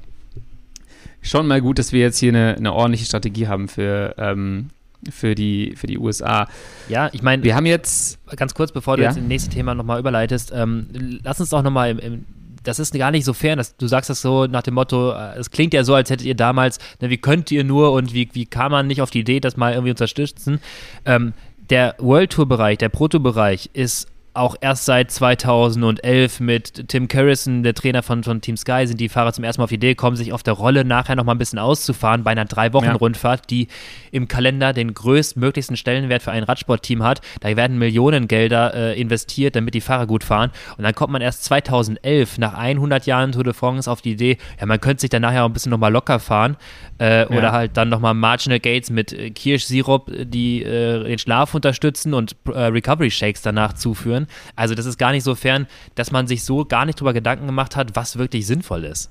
[1.28, 4.68] schon mal gut, dass wir jetzt hier eine, eine ordentliche Strategie haben für, ähm,
[5.10, 6.48] für, die, für die USA.
[6.88, 9.10] Ja, ich meine, Wir haben jetzt ganz kurz, bevor du Ja.
[9.10, 10.88] jetzt ins nächste Thema nochmal überleitest, ähm,
[11.22, 12.24] lass uns doch nochmal im, im
[12.64, 13.54] das ist gar nicht so fair.
[13.54, 16.26] Dass, du sagst das so nach dem Motto, äh, es klingt ja so, als hättet
[16.26, 19.20] ihr damals, ne, wie könnt ihr nur und wie, wie kam man nicht auf die
[19.20, 20.60] Idee, das mal irgendwie unterstützen.
[21.04, 21.32] Ähm,
[21.70, 27.62] der World Tour Bereich, der Proto Bereich ist auch erst seit 2011 mit Tim Carrison,
[27.62, 29.90] der Trainer von, von Team Sky, sind die Fahrer zum ersten Mal auf die Idee
[29.90, 33.46] gekommen, sich auf der Rolle nachher noch mal ein bisschen auszufahren bei einer Drei-Wochen-Rundfahrt, ja.
[33.48, 33.68] die
[34.12, 37.20] im Kalender den größtmöglichsten Stellenwert für ein Radsportteam hat.
[37.40, 40.50] Da werden Millionen Gelder äh, investiert, damit die Fahrer gut fahren.
[40.76, 44.38] Und dann kommt man erst 2011, nach 100 Jahren Tour de France, auf die Idee,
[44.60, 46.56] ja, man könnte sich dann nachher auch ein bisschen noch mal locker fahren.
[46.98, 47.28] Äh, ja.
[47.28, 52.14] Oder halt dann noch mal Marginal Gates mit äh, Kirschsirup, die äh, den Schlaf unterstützen
[52.14, 54.25] und äh, Recovery Shakes danach zuführen.
[54.54, 57.46] Also das ist gar nicht so fern, dass man sich so gar nicht drüber Gedanken
[57.46, 59.10] gemacht hat, was wirklich sinnvoll ist.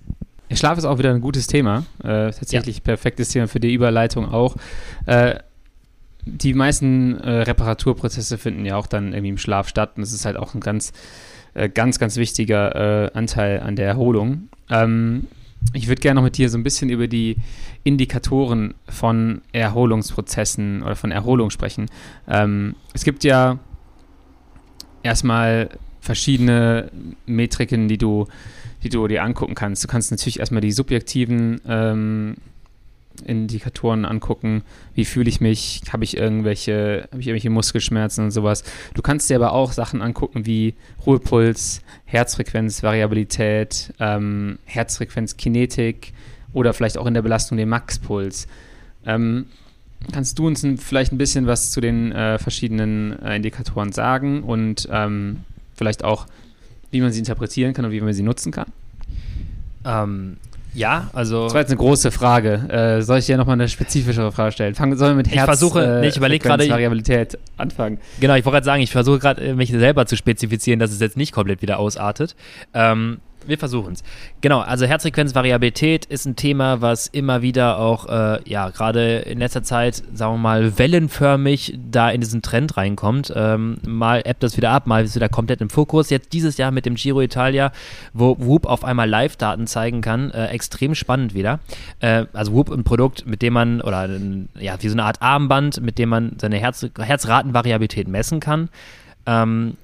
[0.51, 1.85] Schlaf ist auch wieder ein gutes Thema.
[2.03, 2.83] Äh, tatsächlich ja.
[2.83, 4.55] perfektes Thema für die Überleitung auch.
[5.05, 5.39] Äh,
[6.25, 10.25] die meisten äh, Reparaturprozesse finden ja auch dann irgendwie im Schlaf statt und das ist
[10.25, 10.91] halt auch ein ganz,
[11.53, 14.49] äh, ganz, ganz wichtiger äh, Anteil an der Erholung.
[14.69, 15.27] Ähm,
[15.73, 17.37] ich würde gerne noch mit dir so ein bisschen über die
[17.83, 21.87] Indikatoren von Erholungsprozessen oder von Erholung sprechen.
[22.27, 23.59] Ähm, es gibt ja
[25.05, 25.69] erstmal
[26.01, 26.91] verschiedene
[27.25, 28.27] Metriken, die du,
[28.83, 29.83] die du dir angucken kannst.
[29.83, 32.35] Du kannst natürlich erstmal die subjektiven ähm,
[33.23, 34.63] Indikatoren angucken.
[34.93, 35.81] Wie fühle ich mich?
[35.91, 38.63] Habe ich irgendwelche, habe ich irgendwelche Muskelschmerzen und sowas?
[38.93, 40.73] Du kannst dir aber auch Sachen angucken wie
[41.05, 46.13] Ruhepuls, Herzfrequenz, Variabilität, ähm, Herzfrequenz, Kinetik
[46.51, 48.47] oder vielleicht auch in der Belastung den Maxpuls.
[49.05, 49.45] Ähm,
[50.11, 54.87] Kannst du uns vielleicht ein bisschen was zu den äh, verschiedenen äh, Indikatoren sagen und
[54.91, 55.41] ähm,
[55.75, 56.27] vielleicht auch,
[56.91, 58.67] wie man sie interpretieren kann und wie man sie nutzen kann?
[59.85, 60.37] Ähm,
[60.75, 61.45] ja, also.
[61.45, 62.53] Das war jetzt eine große Frage.
[62.69, 64.75] Äh, soll ich dir nochmal eine spezifischere Frage stellen?
[64.75, 67.99] Fangen sollen wir mit Herz, ich versuche, äh, nee, ich überlege gerade Variabilität anfangen.
[68.19, 70.99] Genau, ich wollte gerade sagen, ich versuche gerade äh, mich selber zu spezifizieren, dass es
[70.99, 72.35] jetzt nicht komplett wieder ausartet.
[72.73, 74.03] Ähm, wir versuchen es.
[74.41, 79.63] Genau, also Herzfrequenzvariabilität ist ein Thema, was immer wieder auch, äh, ja, gerade in letzter
[79.63, 83.31] Zeit, sagen wir mal, wellenförmig da in diesen Trend reinkommt.
[83.35, 86.09] Ähm, mal ebbt das wieder ab, mal ist wieder komplett im Fokus.
[86.09, 87.71] Jetzt dieses Jahr mit dem Giro Italia,
[88.13, 91.59] wo Whoop auf einmal Live-Daten zeigen kann, äh, extrem spannend wieder.
[91.99, 94.09] Äh, also Whoop ein Produkt, mit dem man, oder
[94.59, 98.69] ja, wie so eine Art Armband, mit dem man seine Herz Herzratenvariabilität messen kann.
[99.25, 99.77] Ähm,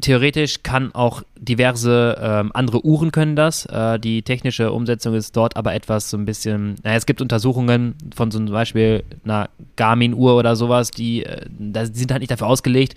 [0.00, 3.66] theoretisch kann auch diverse ähm, andere Uhren können das.
[3.66, 7.94] Äh, die technische Umsetzung ist dort aber etwas so ein bisschen, naja, es gibt Untersuchungen
[8.14, 12.46] von so zum Beispiel einer Garmin-Uhr oder sowas, die, äh, die sind halt nicht dafür
[12.48, 12.94] ausgelegt,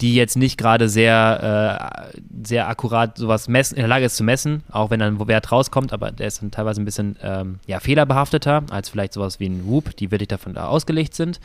[0.00, 4.24] die jetzt nicht gerade sehr, äh, sehr akkurat sowas messen, in der Lage ist zu
[4.24, 7.80] messen, auch wenn dann Wert rauskommt, aber der ist dann teilweise ein bisschen ähm, ja,
[7.80, 11.40] fehlerbehafteter als vielleicht sowas wie ein Whoop, die wirklich davon da ausgelegt sind.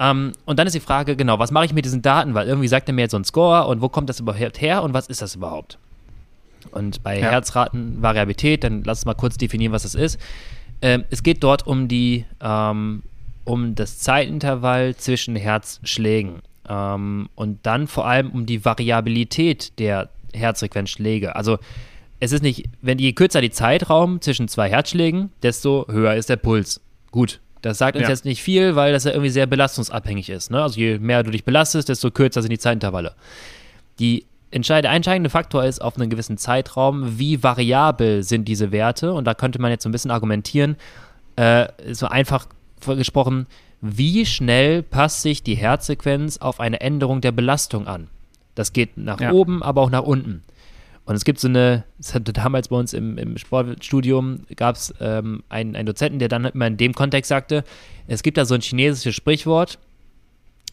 [0.00, 2.34] Ähm, und dann ist die Frage, genau, was mache ich mit diesen Daten?
[2.34, 4.82] Weil irgendwie sagt er mir jetzt so ein Score und wo kommt das überhaupt her
[4.82, 5.78] und was ist das überhaupt?
[6.72, 7.30] Und bei ja.
[7.30, 10.20] Herzratenvariabilität, dann lass uns mal kurz definieren, was das ist.
[10.82, 13.02] Ähm, es geht dort um die, ähm,
[13.44, 21.34] um das Zeitintervall zwischen Herzschlägen ähm, und dann vor allem um die Variabilität der Herzfrequenzschläge.
[21.34, 21.58] Also
[22.20, 26.36] es ist nicht, wenn je kürzer die Zeitraum zwischen zwei Herzschlägen, desto höher ist der
[26.36, 26.80] Puls.
[27.10, 28.10] Gut, das sagt uns ja.
[28.10, 30.50] jetzt nicht viel, weil das ja irgendwie sehr belastungsabhängig ist.
[30.50, 30.62] Ne?
[30.62, 33.14] Also je mehr du dich belastest, desto kürzer sind die Zeitintervalle.
[33.98, 39.12] Die entscheidende, entscheidende Faktor ist auf einen gewissen Zeitraum, wie variabel sind diese Werte.
[39.12, 40.76] Und da könnte man jetzt so ein bisschen argumentieren,
[41.36, 42.46] äh, so einfach
[42.86, 43.46] gesprochen,
[43.80, 48.08] wie schnell passt sich die Herzsequenz auf eine Änderung der Belastung an?
[48.54, 49.32] Das geht nach ja.
[49.32, 50.42] oben, aber auch nach unten.
[51.06, 54.92] Und es gibt so eine, es hatte damals bei uns im, im Sportstudium, gab es
[55.00, 57.64] ähm, einen, einen Dozenten, der dann immer in dem Kontext sagte,
[58.08, 59.78] es gibt da so ein chinesisches Sprichwort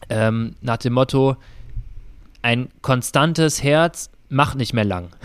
[0.08, 1.36] ähm, nach dem Motto,
[2.42, 5.08] ein konstantes Herz macht nicht mehr lang.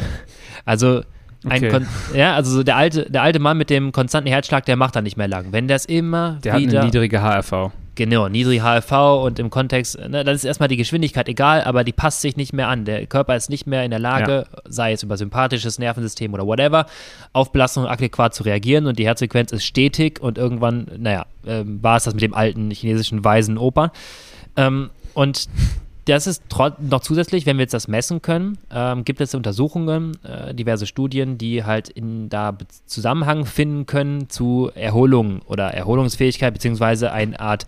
[0.66, 1.04] Also
[1.46, 1.80] Okay.
[2.14, 5.02] ja, also so der alte, der alte Mann mit dem konstanten Herzschlag, der macht da
[5.02, 5.54] nicht mehr lang.
[5.54, 6.72] Wenn das immer der wieder...
[6.72, 7.72] Der hat eine niedrige HRV.
[8.00, 11.92] Genau, niedrige HRV und im Kontext, ne, dann ist erstmal die Geschwindigkeit egal, aber die
[11.92, 12.86] passt sich nicht mehr an.
[12.86, 14.62] Der Körper ist nicht mehr in der Lage, ja.
[14.70, 16.86] sei es über sympathisches Nervensystem oder whatever,
[17.34, 21.98] auf Belastung adäquat zu reagieren und die Herzfrequenz ist stetig und irgendwann, naja, ähm, war
[21.98, 23.92] es das mit dem alten chinesischen weisen Opa.
[24.56, 25.50] Ähm, und
[26.10, 26.44] das ist
[26.80, 31.38] noch zusätzlich, wenn wir jetzt das messen können, ähm, gibt es Untersuchungen, äh, diverse Studien,
[31.38, 37.66] die halt in da Zusammenhang finden können zu Erholung oder Erholungsfähigkeit, beziehungsweise eine Art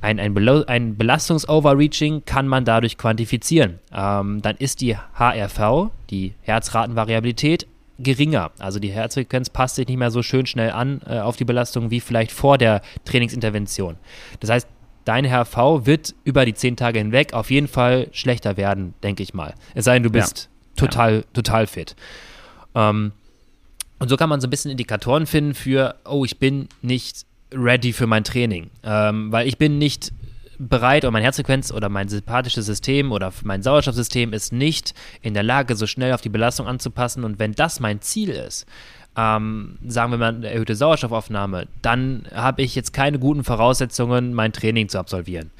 [0.00, 3.80] ein, ein, Bel ein Belastungs-Overreaching kann man dadurch quantifizieren.
[3.92, 7.66] Ähm, dann ist die HRV, die Herzratenvariabilität,
[7.98, 8.52] geringer.
[8.58, 11.90] Also die Herzfrequenz passt sich nicht mehr so schön schnell an äh, auf die Belastung
[11.90, 13.96] wie vielleicht vor der Trainingsintervention.
[14.40, 14.68] Das heißt,
[15.08, 19.32] dein HRV wird über die zehn Tage hinweg auf jeden Fall schlechter werden, denke ich
[19.32, 19.54] mal.
[19.74, 20.86] Es sei denn, du bist ja.
[20.86, 21.22] total, ja.
[21.32, 21.96] total fit.
[22.74, 23.12] Ähm,
[23.98, 27.94] und so kann man so ein bisschen Indikatoren finden für, oh, ich bin nicht ready
[27.94, 30.12] für mein Training, ähm, weil ich bin nicht
[30.58, 34.92] bereit und mein Herzfrequenz oder mein sympathisches System oder mein Sauerstoffsystem ist nicht
[35.22, 37.24] in der Lage, so schnell auf die Belastung anzupassen.
[37.24, 38.66] Und wenn das mein Ziel ist,
[39.18, 44.52] ähm, sagen wir mal eine erhöhte Sauerstoffaufnahme, dann habe ich jetzt keine guten Voraussetzungen, mein
[44.52, 45.50] Training zu absolvieren.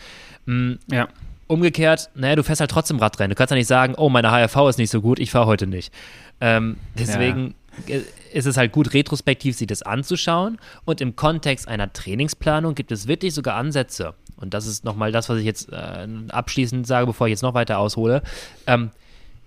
[0.47, 0.79] Mhm.
[0.89, 1.09] Ja.
[1.49, 3.31] Umgekehrt, naja, du fährst halt trotzdem Radrennen.
[3.31, 5.67] Du kannst ja nicht sagen, oh, meine HRV ist nicht so gut, ich fahre heute
[5.67, 5.93] nicht.
[6.41, 7.55] Ähm, deswegen
[7.89, 7.97] ja.
[8.33, 10.59] ist es halt gut, retrospektiv sich das anzuschauen.
[10.85, 14.15] Und im Kontext einer Trainingsplanung gibt es wirklich sogar Ansätze.
[14.37, 17.55] Und das ist nochmal das, was ich jetzt äh, abschließend sage, bevor ich jetzt noch
[17.55, 18.23] weiter aushole.
[18.69, 18.91] Ähm,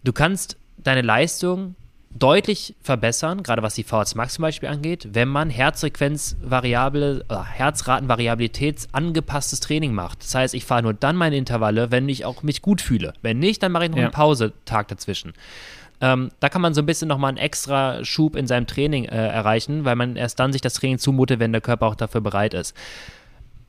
[0.03, 1.75] du kannst deine Leistung
[2.17, 9.59] deutlich verbessern, gerade was die VHS Max zum Beispiel angeht, wenn man Herzfrequenzvariable, äh, Herzratenvariabilitätsangepasstes
[9.59, 10.23] Training macht.
[10.23, 13.13] Das heißt, ich fahre nur dann meine Intervalle, wenn ich auch mich gut fühle.
[13.21, 14.03] Wenn nicht, dann mache ich noch ja.
[14.05, 15.33] einen Pausetag dazwischen.
[16.01, 19.27] Ähm, da kann man so ein bisschen nochmal einen extra Schub in seinem Training äh,
[19.27, 22.55] erreichen, weil man erst dann sich das Training zumutet, wenn der Körper auch dafür bereit
[22.55, 22.75] ist.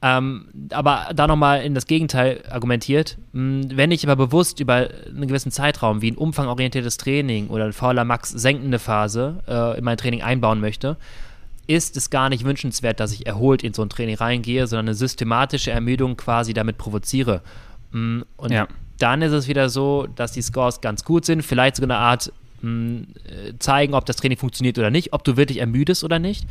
[0.05, 5.28] Ähm, aber da nochmal in das Gegenteil argumentiert, hm, wenn ich aber bewusst über einen
[5.28, 9.96] gewissen Zeitraum wie ein umfangorientiertes Training oder ein fauler Max senkende Phase äh, in mein
[9.96, 10.96] Training einbauen möchte,
[11.68, 14.94] ist es gar nicht wünschenswert, dass ich erholt in so ein Training reingehe, sondern eine
[14.96, 17.40] systematische Ermüdung quasi damit provoziere.
[17.92, 18.66] Hm, und ja.
[18.98, 22.32] dann ist es wieder so, dass die Scores ganz gut sind, vielleicht sogar eine Art
[22.62, 26.18] mh, hm, äh, zeigen, ob das Training funktioniert oder nicht, ob du wirklich ermüdest oder
[26.18, 26.48] nicht.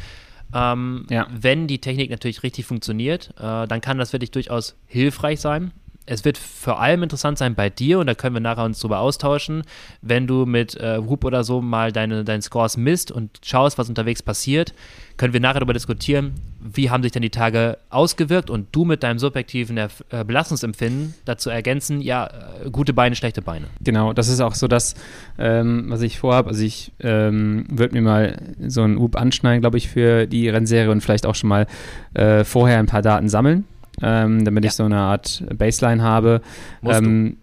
[0.54, 1.28] Ähm, ja.
[1.32, 5.72] Wenn die Technik natürlich richtig funktioniert, äh, dann kann das wirklich durchaus hilfreich sein
[6.06, 9.00] es wird vor allem interessant sein bei dir, und da können wir nachher uns drüber
[9.00, 9.64] austauschen,
[10.02, 13.88] wenn du mit äh, Whoop oder so mal deine, deine Scores misst und schaust, was
[13.88, 14.74] unterwegs passiert,
[15.18, 19.04] können wir nachher darüber diskutieren, wie haben sich denn die Tage ausgewirkt und du mit
[19.04, 19.90] deinem subjektiven äh,
[20.26, 22.28] Belastungsempfinden dazu ergänzen, ja,
[22.66, 23.68] äh, gute Beine, schlechte Beine.
[23.82, 24.96] Genau, das ist auch so das,
[25.38, 26.50] ähm, was ich vorhabe.
[26.50, 30.90] Also ich ähm, würde mir mal so ein Whoop anschneiden, glaube ich, für die Rennserie
[30.90, 31.68] und vielleicht auch schon mal
[32.16, 33.66] äh, vorher ein paar Daten sammeln
[34.02, 34.70] ähm, damit ja.
[34.70, 36.42] ich so eine Art Baseline habe.
[36.84, 37.38] Ähm,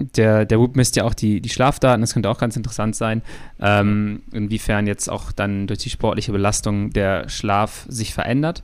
[0.00, 3.22] der, der Whoop misst ja auch die, die Schlafdaten, das könnte auch ganz interessant sein,
[3.60, 8.62] ähm, inwiefern jetzt auch dann durch die sportliche Belastung der Schlaf sich verändert.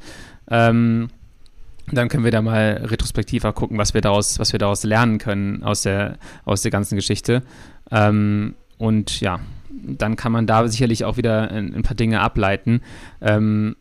[0.49, 1.09] Ähm,
[1.91, 5.63] dann können wir da mal retrospektiver gucken, was wir daraus, was wir daraus lernen können
[5.63, 7.43] aus der, aus der ganzen Geschichte.
[7.91, 9.41] Ähm, und ja,
[9.71, 12.81] dann kann man da sicherlich auch wieder ein, ein paar Dinge ableiten.
[13.21, 13.77] Ähm,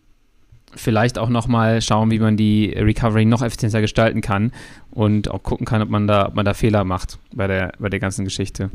[0.75, 4.51] vielleicht auch nochmal schauen, wie man die Recovery noch effizienter gestalten kann
[4.91, 7.89] und auch gucken kann, ob man da, ob man da Fehler macht bei der, bei
[7.89, 8.69] der ganzen Geschichte.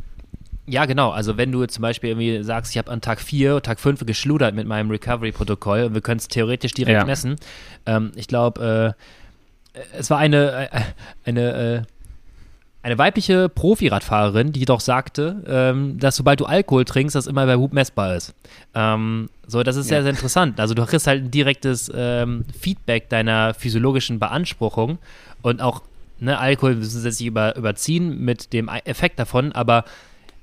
[0.67, 1.11] Ja, genau.
[1.11, 4.55] Also wenn du zum Beispiel irgendwie sagst, ich habe an Tag 4, Tag 5 geschludert
[4.55, 7.05] mit meinem Recovery-Protokoll und wir können es theoretisch direkt ja.
[7.07, 7.37] messen.
[7.87, 8.95] Ähm, ich glaube,
[9.75, 10.81] äh, es war eine, äh,
[11.25, 11.83] eine äh,
[12.89, 17.59] eine weibliche Profiradfahrerin, die doch sagte, ähm, dass sobald du Alkohol trinkst, das immer bei
[17.59, 18.35] Whoop messbar ist.
[18.75, 19.97] Ähm, so, das ist ja.
[19.97, 20.59] sehr, sehr interessant.
[20.59, 24.99] Also du kriegst halt ein direktes ähm, Feedback deiner physiologischen Beanspruchung
[25.43, 25.83] und auch,
[26.19, 29.85] ne, Alkohol sich über, überziehen mit dem Effekt davon, aber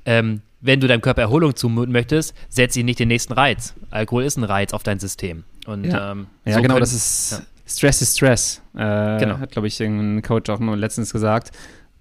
[0.06, 3.74] ähm, wenn du deinem Körper Erholung zumuten möchtest, setz ihn nicht den nächsten Reiz.
[3.90, 5.44] Alkohol ist ein Reiz auf dein System.
[5.66, 7.40] Und, ja, ähm, ja so genau, können, das ist ja.
[7.68, 8.62] Stress ist Stress.
[8.76, 9.40] Äh, genau.
[9.40, 11.52] Hat, glaube ich, ein Coach auch nur letztens gesagt.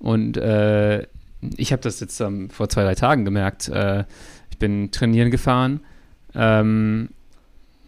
[0.04, 1.06] Und äh,
[1.56, 3.68] ich habe das jetzt ähm, vor zwei, drei Tagen gemerkt.
[3.68, 4.04] Äh,
[4.50, 5.80] ich bin trainieren gefahren,
[6.34, 7.08] ähm,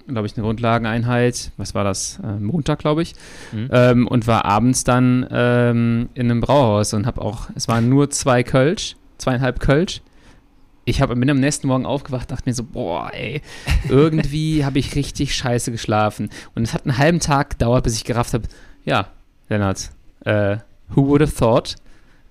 [0.08, 2.18] glaube ich, eine Grundlageneinheit, was war das?
[2.24, 3.14] Äh, Montag, glaube ich.
[3.52, 3.68] Mhm.
[3.70, 8.08] Ähm, und war abends dann ähm, in einem Brauhaus und habe auch, es waren nur
[8.08, 10.00] zwei Kölsch, zweieinhalb Kölsch.
[10.86, 13.42] Ich hab, bin am nächsten Morgen aufgewacht, dachte mir so, boah, ey,
[13.90, 16.30] irgendwie habe ich richtig scheiße geschlafen.
[16.54, 18.48] Und es hat einen halben Tag gedauert, bis ich gerafft habe,
[18.86, 19.08] ja,
[19.50, 19.90] Lennart,
[20.24, 20.56] äh,
[20.94, 21.76] who would have thought?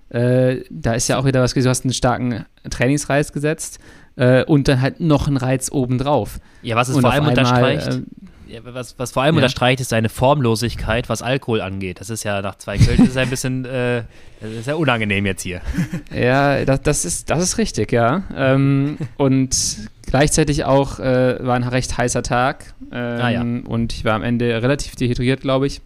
[0.08, 3.80] Äh, da ist ja auch wieder was, du hast einen starken Trainingsreiz gesetzt
[4.16, 6.38] äh, und dann halt noch einen Reiz obendrauf.
[6.62, 8.02] Ja, was es vor allem unterstreicht, äh,
[8.48, 9.40] ja, was, was vor allem ja.
[9.40, 12.00] unterstreicht, ist seine Formlosigkeit, was Alkohol angeht.
[12.00, 14.04] Das ist ja nach zwei Köln ist ein bisschen, äh,
[14.40, 15.60] das ist ja unangenehm jetzt hier.
[16.14, 18.22] Ja, das, das, ist, das ist richtig, ja.
[18.34, 23.40] Ähm, und gleichzeitig auch äh, war ein recht heißer Tag ähm, ah, ja.
[23.42, 25.80] und ich war am Ende relativ dehydriert, glaube ich.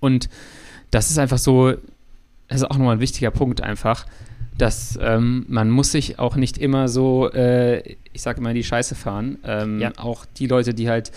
[0.00, 0.28] Und
[0.90, 1.74] das ist einfach so,
[2.50, 4.06] das ist auch nochmal ein wichtiger Punkt einfach,
[4.58, 8.94] dass ähm, man muss sich auch nicht immer so, äh, ich sage immer, die Scheiße
[8.94, 9.38] fahren.
[9.44, 9.92] Ähm, ja.
[9.96, 11.12] Auch die Leute, die halt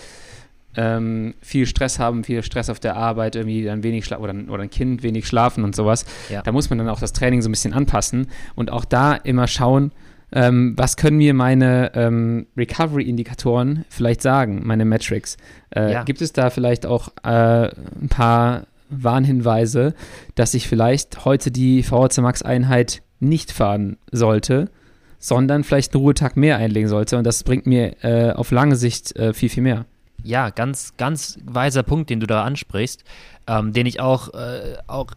[0.76, 4.62] ähm, viel Stress haben, viel Stress auf der Arbeit, irgendwie dann wenig schlafen oder, oder,
[4.62, 6.06] ein Kind wenig schlafen und sowas.
[6.30, 6.42] Ja.
[6.42, 9.46] Da muss man dann auch das Training so ein bisschen anpassen und auch da immer
[9.46, 9.92] schauen,
[10.32, 15.36] ähm, was können mir meine ähm, Recovery-Indikatoren vielleicht sagen, meine Metrics.
[15.70, 16.02] Äh, ja.
[16.04, 18.66] Gibt es da vielleicht auch äh, ein paar
[19.02, 19.94] Warnhinweise,
[20.34, 24.70] dass ich vielleicht heute die VHC Max Einheit nicht fahren sollte,
[25.18, 27.16] sondern vielleicht einen Ruhetag mehr einlegen sollte.
[27.16, 29.86] Und das bringt mir äh, auf lange Sicht äh, viel, viel mehr.
[30.22, 33.04] Ja, ganz, ganz weiser Punkt, den du da ansprichst,
[33.46, 35.08] ähm, den ich auch, äh, auch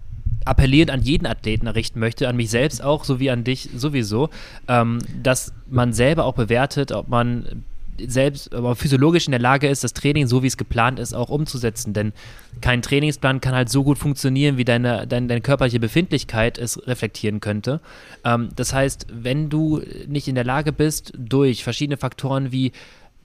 [0.45, 4.29] appellierend an jeden Athleten errichten möchte, an mich selbst auch, sowie an dich sowieso,
[4.67, 7.63] ähm, dass man selber auch bewertet, ob man
[8.05, 11.29] selbst aber physiologisch in der Lage ist, das Training, so wie es geplant ist, auch
[11.29, 11.93] umzusetzen.
[11.93, 12.13] Denn
[12.61, 17.39] kein Trainingsplan kann halt so gut funktionieren, wie deine, deine, deine körperliche Befindlichkeit es reflektieren
[17.39, 17.81] könnte.
[18.23, 22.71] Ähm, das heißt, wenn du nicht in der Lage bist, durch verschiedene Faktoren wie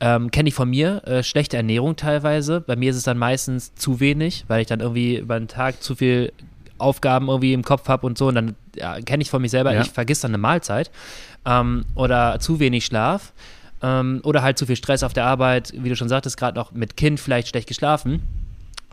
[0.01, 2.61] ähm, kenne ich von mir, äh, schlechte Ernährung teilweise.
[2.61, 5.81] Bei mir ist es dann meistens zu wenig, weil ich dann irgendwie über den Tag
[5.81, 6.33] zu viel
[6.79, 8.27] Aufgaben irgendwie im Kopf habe und so.
[8.27, 9.83] Und dann ja, kenne ich von mir selber, ja.
[9.83, 10.91] ich vergesse dann eine Mahlzeit.
[11.47, 13.33] Ähm, oder zu wenig Schlaf
[13.83, 16.73] ähm, oder halt zu viel Stress auf der Arbeit, wie du schon sagtest, gerade noch
[16.73, 18.23] mit Kind vielleicht schlecht geschlafen.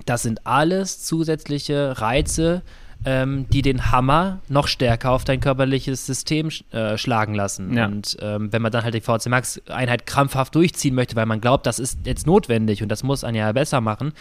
[0.05, 2.61] Das sind alles zusätzliche Reize,
[3.05, 7.75] ähm, die den Hammer noch stärker auf dein körperliches System äh, schlagen lassen.
[7.75, 7.85] Ja.
[7.85, 11.39] Und ähm, wenn man dann halt die VC Max Einheit krampfhaft durchziehen möchte, weil man
[11.39, 14.13] glaubt, das ist jetzt notwendig und das muss ein ja besser machen,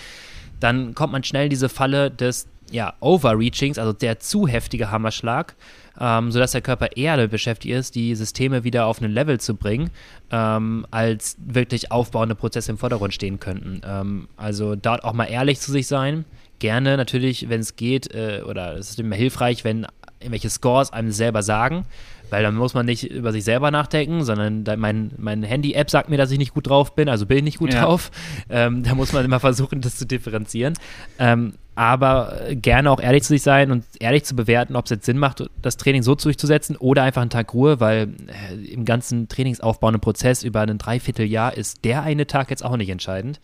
[0.61, 5.55] dann kommt man schnell in diese Falle des ja, Overreachings, also der zu heftige Hammerschlag,
[6.01, 9.55] ähm, sodass der Körper eher damit beschäftigt ist, die Systeme wieder auf ein Level zu
[9.55, 9.91] bringen,
[10.31, 13.81] ähm, als wirklich aufbauende Prozesse im Vordergrund stehen könnten.
[13.85, 16.25] Ähm, also dort auch mal ehrlich zu sich sein.
[16.59, 19.87] Gerne natürlich, wenn es geht, äh, oder es ist immer hilfreich, wenn
[20.21, 21.85] irgendwelche Scores einem selber sagen,
[22.31, 26.17] weil dann muss man nicht über sich selber nachdenken, sondern mein, mein Handy-App sagt mir,
[26.17, 27.85] dass ich nicht gut drauf bin, also bin ich nicht gut ja.
[27.85, 28.11] drauf.
[28.51, 30.75] Ähm, da muss man immer versuchen, das zu differenzieren.
[31.19, 35.07] Ähm, aber gerne auch ehrlich zu sich sein und ehrlich zu bewerten, ob es jetzt
[35.07, 39.29] Sinn macht, das Training so durchzusetzen oder einfach einen Tag Ruhe, weil äh, im ganzen
[39.29, 43.41] trainingsaufbauenden Prozess über ein Dreivierteljahr ist der eine Tag jetzt auch nicht entscheidend.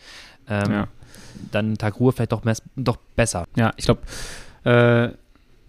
[0.48, 0.88] Ähm, ja.
[1.52, 2.42] Dann ein Tag Ruhe vielleicht doch,
[2.74, 3.44] doch besser.
[3.54, 4.00] Ja, ich glaube,
[4.64, 5.10] äh,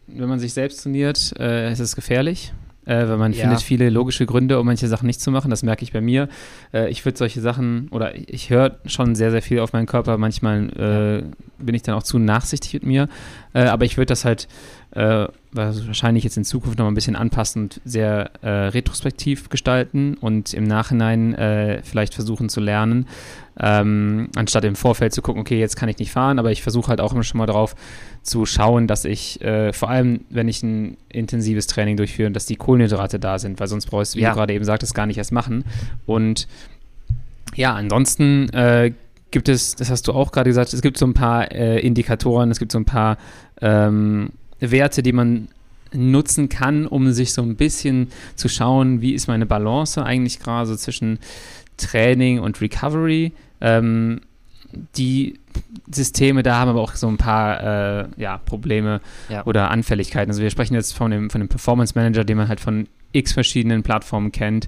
[0.08, 2.52] wenn man sich selbst trainiert, äh, ist es gefährlich
[2.86, 3.42] äh, weil man ja.
[3.42, 5.50] findet viele logische Gründe, um manche Sachen nicht zu machen.
[5.50, 6.30] Das merke ich bei mir.
[6.74, 10.18] Äh, ich würde solche Sachen, oder ich höre schon sehr, sehr viel auf meinen Körper.
[10.18, 11.24] Manchmal
[11.60, 13.10] äh, bin ich dann auch zu nachsichtig mit mir.
[13.54, 14.48] Äh, aber ich würde das halt
[15.56, 20.54] äh, wahrscheinlich jetzt in Zukunft noch ein bisschen anpassen und sehr äh, retrospektiv gestalten und
[20.54, 23.08] im Nachhinein äh, vielleicht versuchen zu lernen,
[23.60, 26.90] ähm, anstatt im Vorfeld zu gucken, okay, jetzt kann ich nicht fahren, aber ich versuche
[26.90, 27.76] halt auch immer schon mal darauf
[28.22, 32.58] zu schauen, dass ich, äh, vor allem wenn ich ein intensives Training durchführe, dass die
[32.58, 34.30] Kohlenhydrate da sind, weil sonst brauchst du, wie ja.
[34.30, 35.64] du gerade eben sagtest, gar nicht erst machen.
[36.06, 36.48] Und
[37.56, 38.92] ja, ansonsten äh,
[39.32, 42.52] gibt es, das hast du auch gerade gesagt, es gibt so ein paar äh, Indikatoren,
[42.52, 43.18] es gibt so ein paar
[43.62, 45.48] ähm, Werte, die man
[45.94, 50.68] nutzen kann, um sich so ein bisschen zu schauen, wie ist meine Balance eigentlich gerade
[50.68, 51.20] so zwischen
[51.78, 53.34] Training und Recovery.
[53.62, 54.22] Ähm,
[54.98, 55.40] die
[55.92, 59.46] Systeme da haben aber auch so ein paar äh, ja, Probleme ja.
[59.46, 60.32] oder Anfälligkeiten.
[60.32, 63.34] Also wir sprechen jetzt von dem, von dem Performance Manager, den man halt von x
[63.34, 64.68] verschiedenen Plattformen kennt.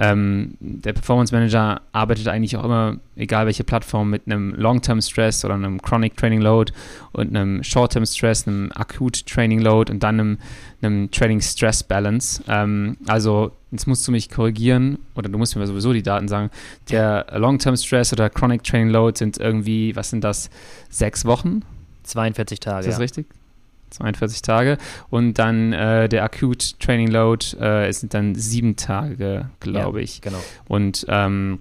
[0.00, 5.44] Ähm, der Performance Manager arbeitet eigentlich auch immer, egal welche Plattform, mit einem Long-Term Stress
[5.44, 6.72] oder einem Chronic Training Load
[7.10, 10.38] und einem Short-Term Stress, einem Acute Training Load und dann einem,
[10.82, 12.40] einem Training Stress Balance.
[12.46, 16.50] Ähm, also jetzt musst du mich korrigieren oder du musst mir sowieso die Daten sagen.
[16.90, 20.27] Der Long-Term Stress oder Chronic Training Load sind irgendwie, was sind das,
[20.90, 21.62] sechs Wochen?
[22.04, 22.80] 42 Tage.
[22.80, 23.02] Ist das ja.
[23.02, 23.26] richtig?
[23.90, 24.78] 42 Tage.
[25.10, 30.20] Und dann äh, der Acute Training Load äh, sind dann sieben Tage, glaube ja, ich.
[30.20, 30.38] Genau.
[30.66, 31.60] Und ähm,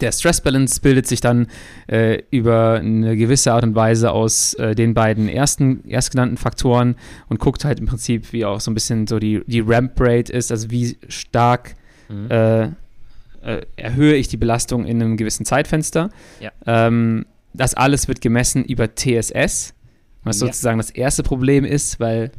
[0.00, 1.48] der Stress Balance bildet sich dann
[1.86, 6.96] äh, über eine gewisse Art und Weise aus äh, den beiden ersten erstgenannten Faktoren
[7.28, 10.32] und guckt halt im Prinzip, wie auch so ein bisschen so die, die Ramp Rate
[10.32, 11.74] ist, also wie stark
[12.08, 12.30] mhm.
[12.30, 12.70] äh, äh
[13.76, 16.10] erhöhe ich die Belastung in einem gewissen Zeitfenster.
[16.40, 16.50] Ja.
[16.66, 17.24] Ähm,
[17.58, 19.74] das alles wird gemessen über TSS.
[20.24, 20.46] Was ja.
[20.46, 22.32] sozusagen das erste Problem ist, weil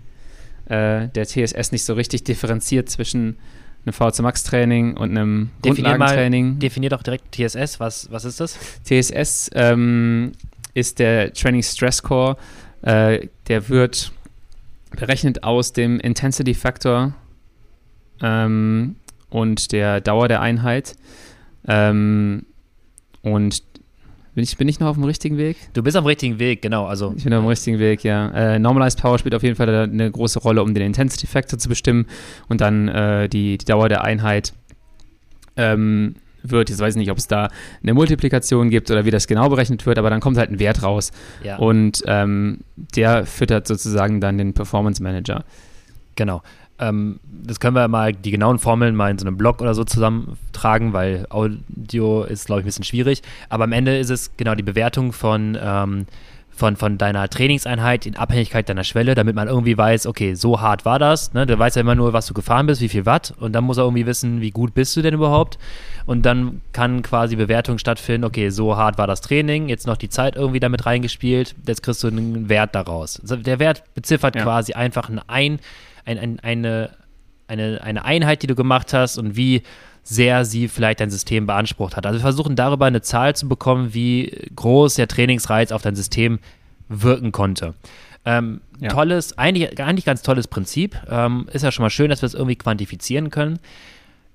[0.65, 3.37] äh, der TSS nicht so richtig differenziert zwischen
[3.85, 6.53] einem VC Max Training und einem definier Grundlagentraining.
[6.53, 7.79] Mal, definier doch direkt TSS.
[7.79, 8.57] Was, was ist das?
[8.83, 10.33] TSS ähm,
[10.73, 12.37] ist der Training Stress Score.
[12.81, 14.11] Äh, der wird
[14.91, 17.13] berechnet aus dem Intensity Factor
[18.21, 18.95] ähm,
[19.29, 20.95] und der Dauer der Einheit.
[21.67, 22.45] Ähm,
[23.21, 23.63] und
[24.35, 25.57] bin ich, bin ich noch auf dem richtigen Weg?
[25.73, 26.85] Du bist auf dem richtigen Weg, genau.
[26.85, 28.29] Also, ich bin auf dem richtigen Weg, ja.
[28.29, 31.69] Äh, Normalized Power spielt auf jeden Fall eine große Rolle, um den Intensity Factor zu
[31.69, 32.05] bestimmen
[32.47, 34.53] und dann äh, die, die Dauer der Einheit
[35.57, 36.69] ähm, wird.
[36.69, 37.49] Jetzt weiß ich nicht, ob es da
[37.81, 40.83] eine Multiplikation gibt oder wie das genau berechnet wird, aber dann kommt halt ein Wert
[40.83, 41.11] raus.
[41.43, 41.57] Ja.
[41.57, 45.43] Und ähm, der füttert sozusagen dann den Performance Manager.
[46.15, 46.41] Genau.
[46.79, 49.83] Ähm, das können wir mal, die genauen Formeln mal in so einem Blog oder so
[49.83, 53.21] zusammentragen, weil Audio ist, glaube ich, ein bisschen schwierig.
[53.49, 56.05] Aber am Ende ist es genau die Bewertung von, ähm,
[56.59, 60.85] von, von deiner Trainingseinheit in Abhängigkeit deiner Schwelle, damit man irgendwie weiß, okay, so hart
[60.85, 61.33] war das.
[61.33, 61.45] Ne?
[61.45, 63.33] Der weiß ja immer nur, was du gefahren bist, wie viel Watt.
[63.39, 65.57] Und dann muss er irgendwie wissen, wie gut bist du denn überhaupt.
[66.05, 70.09] Und dann kann quasi Bewertung stattfinden, okay, so hart war das Training, jetzt noch die
[70.09, 73.19] Zeit irgendwie damit reingespielt, jetzt kriegst du einen Wert daraus.
[73.21, 74.43] Also der Wert beziffert ja.
[74.43, 75.59] quasi einfach ein,
[76.09, 76.89] ein, ein, eine,
[77.47, 79.63] eine, eine Einheit, die du gemacht hast und wie
[80.03, 82.05] sehr sie vielleicht dein System beansprucht hat.
[82.05, 86.39] Also wir versuchen darüber eine Zahl zu bekommen, wie groß der Trainingsreiz auf dein System
[86.87, 87.75] wirken konnte.
[88.25, 88.89] Ähm, ja.
[88.89, 90.99] Tolles, eigentlich, eigentlich ganz tolles Prinzip.
[91.09, 93.59] Ähm, ist ja schon mal schön, dass wir es irgendwie quantifizieren können.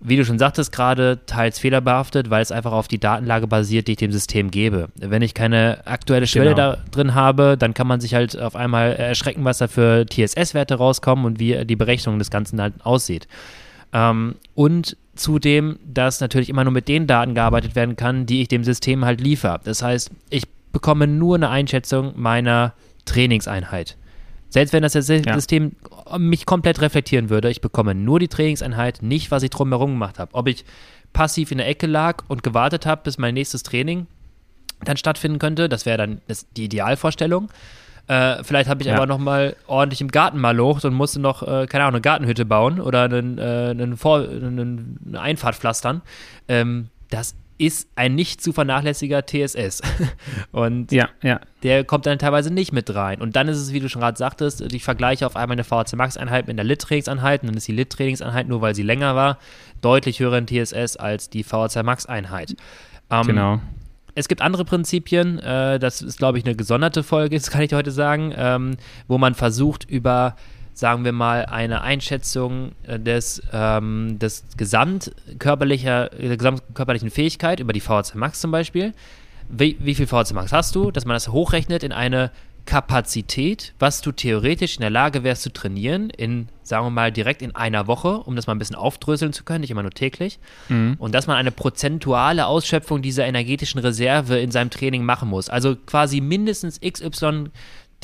[0.07, 3.93] Wie du schon sagtest, gerade teils fehlerbehaftet, weil es einfach auf die Datenlage basiert, die
[3.93, 4.89] ich dem System gebe.
[4.97, 6.73] Wenn ich keine aktuelle Schwelle genau.
[6.73, 10.75] da drin habe, dann kann man sich halt auf einmal erschrecken, was da für TSS-Werte
[10.75, 13.27] rauskommen und wie die Berechnung des Ganzen halt aussieht.
[13.95, 18.49] Ähm, und zudem, dass natürlich immer nur mit den Daten gearbeitet werden kann, die ich
[18.49, 19.61] dem System halt liefere.
[19.65, 22.75] Das heißt, ich bekomme nur eine Einschätzung meiner
[23.07, 23.97] Trainingseinheit.
[24.55, 25.73] Selbst wenn das System
[26.07, 26.17] ja.
[26.17, 30.33] mich komplett reflektieren würde, ich bekomme nur die Trainingseinheit, nicht was ich drumherum gemacht habe.
[30.33, 30.65] Ob ich
[31.13, 34.07] passiv in der Ecke lag und gewartet habe, bis mein nächstes Training
[34.85, 37.49] dann stattfinden könnte, das wäre dann das, die Idealvorstellung.
[38.07, 38.95] Äh, vielleicht habe ich ja.
[38.95, 42.03] aber noch mal ordentlich im Garten mal locht und musste noch, äh, keine Ahnung, eine
[42.03, 46.01] Gartenhütte bauen oder einen, äh, einen, Vor eine Einfahrt pflastern.
[46.47, 49.81] Ähm, das ist ein nicht zu vernachlässiger TSS.
[50.53, 51.41] und ja, ja.
[51.63, 53.21] der kommt dann teilweise nicht mit rein.
[53.21, 55.97] Und dann ist es, wie du schon gerade sagtest, ich vergleiche auf einmal eine VHC
[55.97, 57.43] Max-Einheit mit einer Lit-Trainingseinheit.
[57.43, 59.39] Und dann ist die Lit-Trainingseinheit, nur weil sie länger war,
[59.81, 62.57] deutlich höheren TSS als die VHC Max-Einheit.
[63.11, 63.61] Ähm, genau.
[64.17, 67.73] Es gibt andere Prinzipien, äh, das ist, glaube ich, eine gesonderte Folge, das kann ich
[67.73, 68.77] heute sagen, ähm,
[69.09, 70.37] wo man versucht, über,
[70.75, 77.81] sagen wir mal, eine Einschätzung äh, des, ähm, des gesamtkörperlicher, der gesamtkörperlichen Fähigkeit, über die
[77.81, 78.93] VHC Max zum Beispiel,
[79.49, 82.31] wie, wie viel VHC Max hast du, dass man das hochrechnet in eine
[82.67, 87.43] Kapazität, was du theoretisch in der Lage wärst zu trainieren, in, sagen wir mal, direkt
[87.43, 90.39] in einer Woche, um das mal ein bisschen aufdröseln zu können, nicht immer nur täglich.
[90.71, 90.97] Mhm.
[90.99, 95.51] Und dass man eine prozentuale Ausschöpfung dieser energetischen Reserve in seinem Training machen muss.
[95.51, 97.51] Also quasi mindestens XY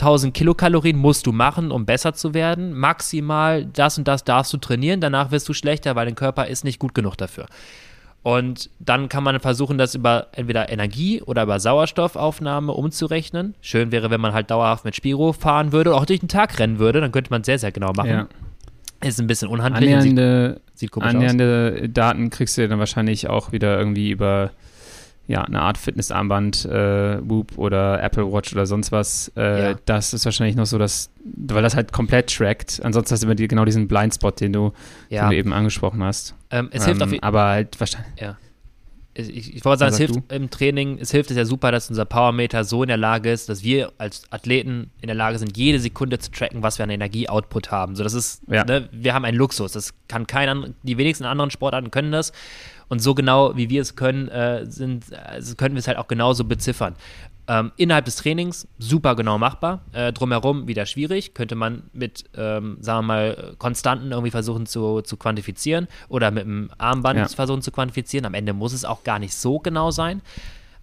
[0.00, 2.72] 1000 Kilokalorien musst du machen, um besser zu werden.
[2.72, 6.64] Maximal das und das darfst du trainieren, danach wirst du schlechter, weil dein Körper ist
[6.64, 7.46] nicht gut genug dafür.
[8.22, 13.54] Und dann kann man versuchen, das über entweder Energie oder über Sauerstoffaufnahme umzurechnen.
[13.62, 16.58] Schön wäre, wenn man halt dauerhaft mit Spiro fahren würde oder auch durch den Tag
[16.58, 18.10] rennen würde, dann könnte man es sehr, sehr genau machen.
[18.10, 18.28] Ja.
[19.02, 19.94] Ist ein bisschen unhandlich.
[19.94, 24.50] Annähernde, sieht, sieht annähernde Daten kriegst du dann wahrscheinlich auch wieder irgendwie über
[25.30, 29.74] ja, eine Art Fitnessarmband, äh, Whoop oder Apple Watch oder sonst was, äh, ja.
[29.84, 32.80] das ist wahrscheinlich noch so, dass, weil das halt komplett trackt.
[32.82, 34.72] Ansonsten hast du immer die, genau diesen Blindspot, den du,
[35.08, 35.22] ja.
[35.22, 36.34] den du eben angesprochen hast.
[36.50, 38.20] Ähm, es hilft auf ähm, Aber halt wahrscheinlich.
[38.20, 38.38] Ja.
[39.14, 40.22] Ich, ich wollte sagen, es hilft du?
[40.34, 43.48] im Training, es hilft es ja super, dass unser Powermeter so in der Lage ist,
[43.48, 46.90] dass wir als Athleten in der Lage sind, jede Sekunde zu tracken, was wir an
[46.90, 47.94] Energieoutput haben.
[47.94, 48.64] So, das ist, ja.
[48.64, 49.72] ne, wir haben einen Luxus.
[49.72, 52.32] Das kann kein, die wenigsten anderen Sportarten können das.
[52.90, 56.08] Und so genau, wie wir es können, äh, sind, also können wir es halt auch
[56.08, 56.96] genauso beziffern.
[57.46, 59.80] Ähm, innerhalb des Trainings super genau machbar.
[59.92, 61.32] Äh, drumherum wieder schwierig.
[61.32, 66.44] Könnte man mit, ähm, sagen wir mal, Konstanten irgendwie versuchen zu, zu quantifizieren oder mit
[66.44, 67.28] einem Armband ja.
[67.28, 68.26] versuchen zu quantifizieren.
[68.26, 70.20] Am Ende muss es auch gar nicht so genau sein.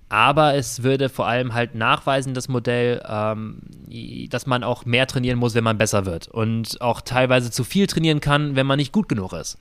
[0.09, 3.59] Aber es würde vor allem halt nachweisen, das Modell, ähm,
[4.29, 6.29] dass man auch mehr trainieren muss, wenn man besser wird.
[6.29, 9.57] Und auch teilweise zu viel trainieren kann, wenn man nicht gut genug ist.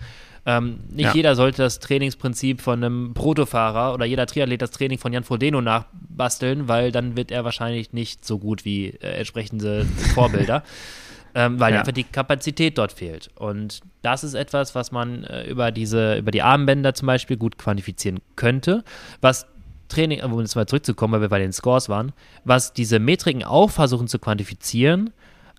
[0.46, 1.14] Ähm, nicht ja.
[1.14, 5.60] jeder sollte das Trainingsprinzip von einem Protofahrer oder jeder Triathlet das Training von Jan Frodeno
[5.60, 9.84] nachbasteln, weil dann wird er wahrscheinlich nicht so gut wie äh, entsprechende
[10.14, 10.62] Vorbilder.
[11.34, 11.80] ähm, weil ja.
[11.80, 13.28] einfach die Kapazität dort fehlt.
[13.34, 17.58] Und das ist etwas, was man äh, über diese, über die Armbänder zum Beispiel gut
[17.58, 18.84] quantifizieren könnte,
[19.20, 19.46] was
[19.88, 22.12] Training, um jetzt mal zurückzukommen, weil wir bei den Scores waren,
[22.44, 25.12] was diese Metriken auch versuchen zu quantifizieren,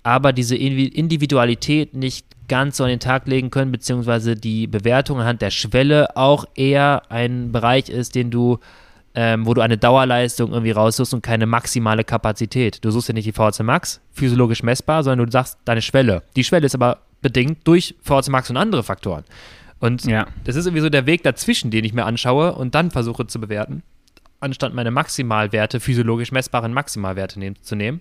[0.07, 5.41] aber diese Individualität nicht ganz so an den Tag legen können, beziehungsweise die Bewertung anhand
[5.41, 8.59] der Schwelle auch eher ein Bereich ist, den du,
[9.15, 12.85] ähm, wo du eine Dauerleistung irgendwie raussuchst und keine maximale Kapazität.
[12.85, 16.23] Du suchst ja nicht die VHC Max, physiologisch messbar, sondern du sagst deine Schwelle.
[16.37, 19.25] Die Schwelle ist aber bedingt durch VHC Max und andere Faktoren.
[19.81, 20.25] Und ja.
[20.45, 23.41] das ist irgendwie so der Weg dazwischen, den ich mir anschaue und dann versuche zu
[23.41, 23.83] bewerten,
[24.39, 27.99] anstatt meine Maximalwerte, physiologisch messbaren Maximalwerte nehm, zu nehmen.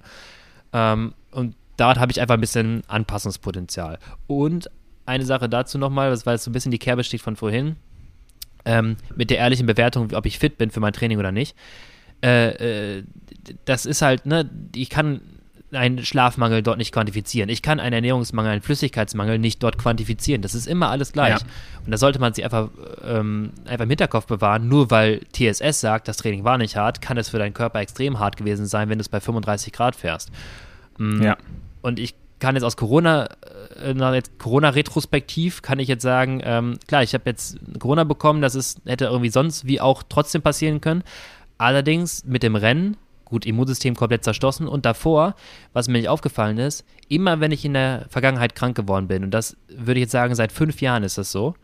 [0.73, 3.99] Ähm, und dort habe ich einfach ein bisschen Anpassungspotenzial.
[4.27, 4.71] Und
[5.05, 7.77] eine Sache dazu nochmal, weil es so ein bisschen die Kerbe steht von vorhin,
[8.65, 11.57] ähm, mit der ehrlichen Bewertung, ob ich fit bin für mein Training oder nicht.
[12.23, 13.05] Äh, äh,
[13.65, 15.21] das ist halt, ne, ich kann
[15.73, 17.49] einen Schlafmangel dort nicht quantifizieren.
[17.49, 20.43] Ich kann einen Ernährungsmangel, einen Flüssigkeitsmangel nicht dort quantifizieren.
[20.43, 21.41] Das ist immer alles gleich.
[21.41, 21.47] Ja.
[21.85, 22.71] Und da sollte man sich einfach,
[23.05, 24.69] ähm, einfach im Hinterkopf bewahren.
[24.69, 28.19] Nur weil TSS sagt, das Training war nicht hart, kann es für deinen Körper extrem
[28.19, 30.31] hart gewesen sein, wenn du es bei 35 Grad fährst.
[30.99, 31.23] Mhm.
[31.23, 31.37] Ja.
[31.87, 33.29] Und ich kann jetzt aus Corona,
[33.81, 38.81] äh, Corona-Retrospektiv, kann ich jetzt sagen, ähm, klar, ich habe jetzt Corona bekommen, das ist,
[38.87, 41.05] hätte irgendwie sonst wie auch trotzdem passieren können.
[41.59, 44.67] Allerdings mit dem Rennen gut, Immunsystem komplett zerstoßen.
[44.67, 45.37] Und davor,
[45.75, 49.31] was mir nicht aufgefallen ist, immer wenn ich in der Vergangenheit krank geworden bin, und
[49.31, 51.55] das würde ich jetzt sagen, seit fünf Jahren ist das so,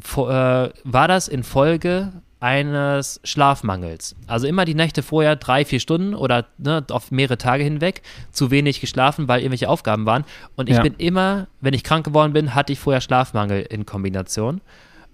[0.00, 4.14] vor, äh, war das in Folge eines Schlafmangels.
[4.26, 8.50] Also immer die Nächte vorher drei, vier Stunden oder ne, auf mehrere Tage hinweg zu
[8.50, 10.24] wenig geschlafen, weil irgendwelche Aufgaben waren.
[10.54, 10.82] Und ich ja.
[10.82, 14.60] bin immer, wenn ich krank geworden bin, hatte ich vorher Schlafmangel in Kombination.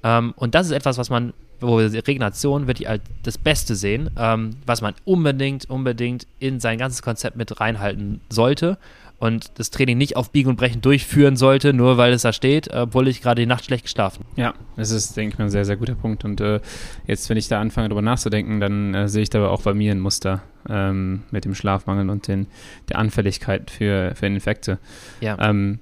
[0.03, 4.11] Ähm, und das ist etwas, was man wo wir Regeneration wirklich als das Beste sehen,
[4.19, 8.79] ähm, was man unbedingt, unbedingt in sein ganzes Konzept mit reinhalten sollte
[9.23, 12.75] und das Training nicht auf Biegen und Brechen durchführen sollte, nur weil es da steht,
[12.75, 14.25] obwohl ich gerade die Nacht schlecht geschlafen.
[14.35, 16.25] Ja, das ist, denke ich mal, ein sehr, sehr guter Punkt.
[16.25, 16.59] Und äh,
[17.07, 19.93] jetzt, wenn ich da anfange, darüber nachzudenken, dann äh, sehe ich da auch bei mir
[19.93, 22.49] ein Muster ähm, mit dem Schlafmangel und den,
[22.89, 24.79] der Anfälligkeit für, für Infekte.
[25.21, 25.37] Ja.
[25.39, 25.79] Ähm,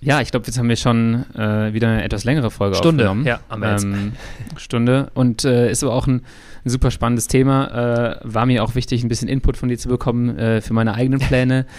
[0.00, 3.26] ja, ich glaube, jetzt haben wir schon äh, wieder eine etwas längere Folge Stunde, aufgenommen.
[3.26, 4.12] Ja, am ähm,
[4.56, 5.10] Stunde.
[5.14, 6.22] Und äh, ist aber auch ein,
[6.64, 8.20] ein super spannendes Thema.
[8.20, 10.94] Äh, war mir auch wichtig, ein bisschen Input von dir zu bekommen äh, für meine
[10.94, 11.66] eigenen Pläne.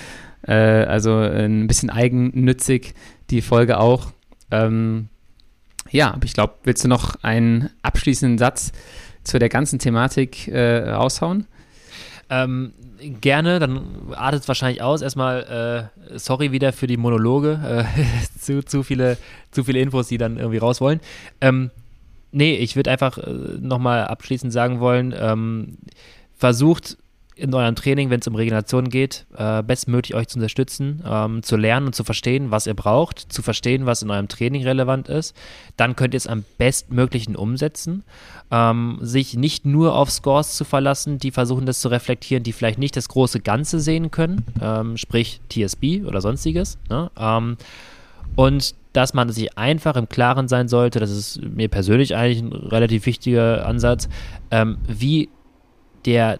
[0.47, 2.93] Äh, also ein bisschen eigennützig
[3.29, 4.11] die Folge auch.
[4.51, 5.09] Ähm,
[5.89, 8.71] ja, aber ich glaube, willst du noch einen abschließenden Satz
[9.23, 11.45] zu der ganzen Thematik äh, raushauen?
[12.29, 12.73] Ähm,
[13.19, 15.01] gerne, dann artet es wahrscheinlich aus.
[15.01, 17.85] Erstmal, äh, sorry wieder für die Monologe.
[17.85, 19.17] Äh, zu, zu, viele,
[19.51, 21.01] zu viele Infos, die dann irgendwie raus wollen.
[21.41, 21.71] Ähm,
[22.31, 25.77] nee, ich würde einfach äh, nochmal abschließend sagen wollen, ähm,
[26.37, 26.97] versucht
[27.35, 31.55] in eurem Training, wenn es um Regeneration geht, äh, bestmöglich euch zu unterstützen, ähm, zu
[31.55, 35.35] lernen und zu verstehen, was ihr braucht, zu verstehen, was in eurem Training relevant ist.
[35.77, 38.03] Dann könnt ihr es am bestmöglichen umsetzen.
[38.51, 42.79] Ähm, sich nicht nur auf Scores zu verlassen, die versuchen das zu reflektieren, die vielleicht
[42.79, 46.77] nicht das große Ganze sehen können, ähm, sprich TSB oder sonstiges.
[46.89, 47.09] Ne?
[47.17, 47.57] Ähm,
[48.35, 52.51] und dass man sich einfach im Klaren sein sollte, das ist mir persönlich eigentlich ein
[52.51, 54.09] relativ wichtiger Ansatz,
[54.51, 55.29] ähm, wie
[56.05, 56.39] der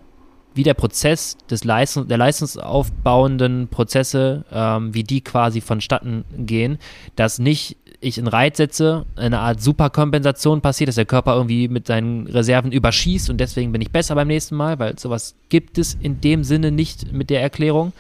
[0.54, 6.78] wie der Prozess des Leistung, der leistungsaufbauenden Prozesse, ähm, wie die quasi vonstatten gehen,
[7.16, 11.88] dass nicht ich einen Reiz setze, eine Art Superkompensation passiert, dass der Körper irgendwie mit
[11.88, 15.96] seinen Reserven überschießt und deswegen bin ich besser beim nächsten Mal, weil sowas gibt es
[16.02, 17.94] in dem Sinne nicht mit der Erklärung,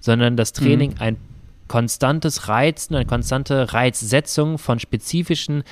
[0.00, 1.00] sondern das Training mhm.
[1.00, 1.16] ein
[1.68, 5.64] konstantes Reizen, eine konstante Reizsetzung von spezifischen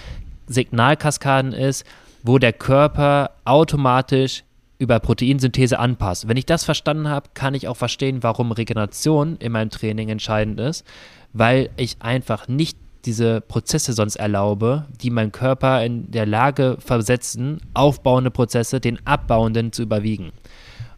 [0.47, 1.85] Signalkaskaden ist,
[2.23, 4.45] wo der Körper automatisch
[4.81, 6.27] über Proteinsynthese anpasst.
[6.27, 10.59] Wenn ich das verstanden habe, kann ich auch verstehen, warum Regeneration in meinem Training entscheidend
[10.59, 10.87] ist,
[11.35, 17.61] weil ich einfach nicht diese Prozesse sonst erlaube, die meinen Körper in der Lage versetzen,
[17.75, 20.33] aufbauende Prozesse den abbauenden zu überwiegen.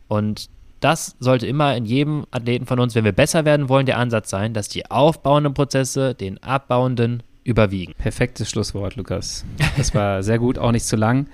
[0.07, 3.99] Und das sollte immer in jedem Athleten von uns, wenn wir besser werden wollen, der
[3.99, 7.95] Ansatz sein, dass die aufbauenden Prozesse den abbauenden überwiegen.
[7.95, 9.45] Perfektes Schlusswort, Lukas.
[9.77, 11.27] Das war sehr gut, auch nicht zu lang.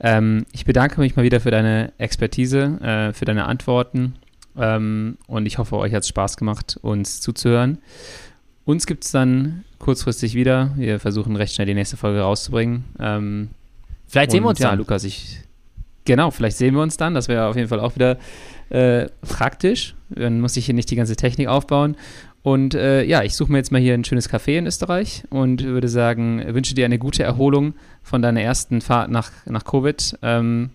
[0.00, 4.14] Ähm, ich bedanke mich mal wieder für deine Expertise, äh, für deine Antworten
[4.58, 7.78] ähm, und ich hoffe, euch hat es Spaß gemacht, uns zuzuhören.
[8.64, 10.72] Uns gibt es dann kurzfristig wieder.
[10.76, 12.84] Wir versuchen recht schnell die nächste Folge rauszubringen.
[12.98, 13.50] Ähm,
[14.08, 14.78] vielleicht sehen wir uns ja, dann.
[14.78, 15.40] Lukas, ich.
[16.04, 17.14] Genau, vielleicht sehen wir uns dann.
[17.14, 18.16] Das wäre auf jeden Fall auch wieder
[18.70, 19.94] äh, praktisch.
[20.08, 21.96] Dann muss ich hier nicht die ganze Technik aufbauen.
[22.46, 25.64] Und äh, ja, ich suche mir jetzt mal hier ein schönes Café in Österreich und
[25.64, 27.74] würde sagen, wünsche dir eine gute Erholung
[28.04, 30.16] von deiner ersten Fahrt nach, nach Covid.
[30.22, 30.70] Ähm,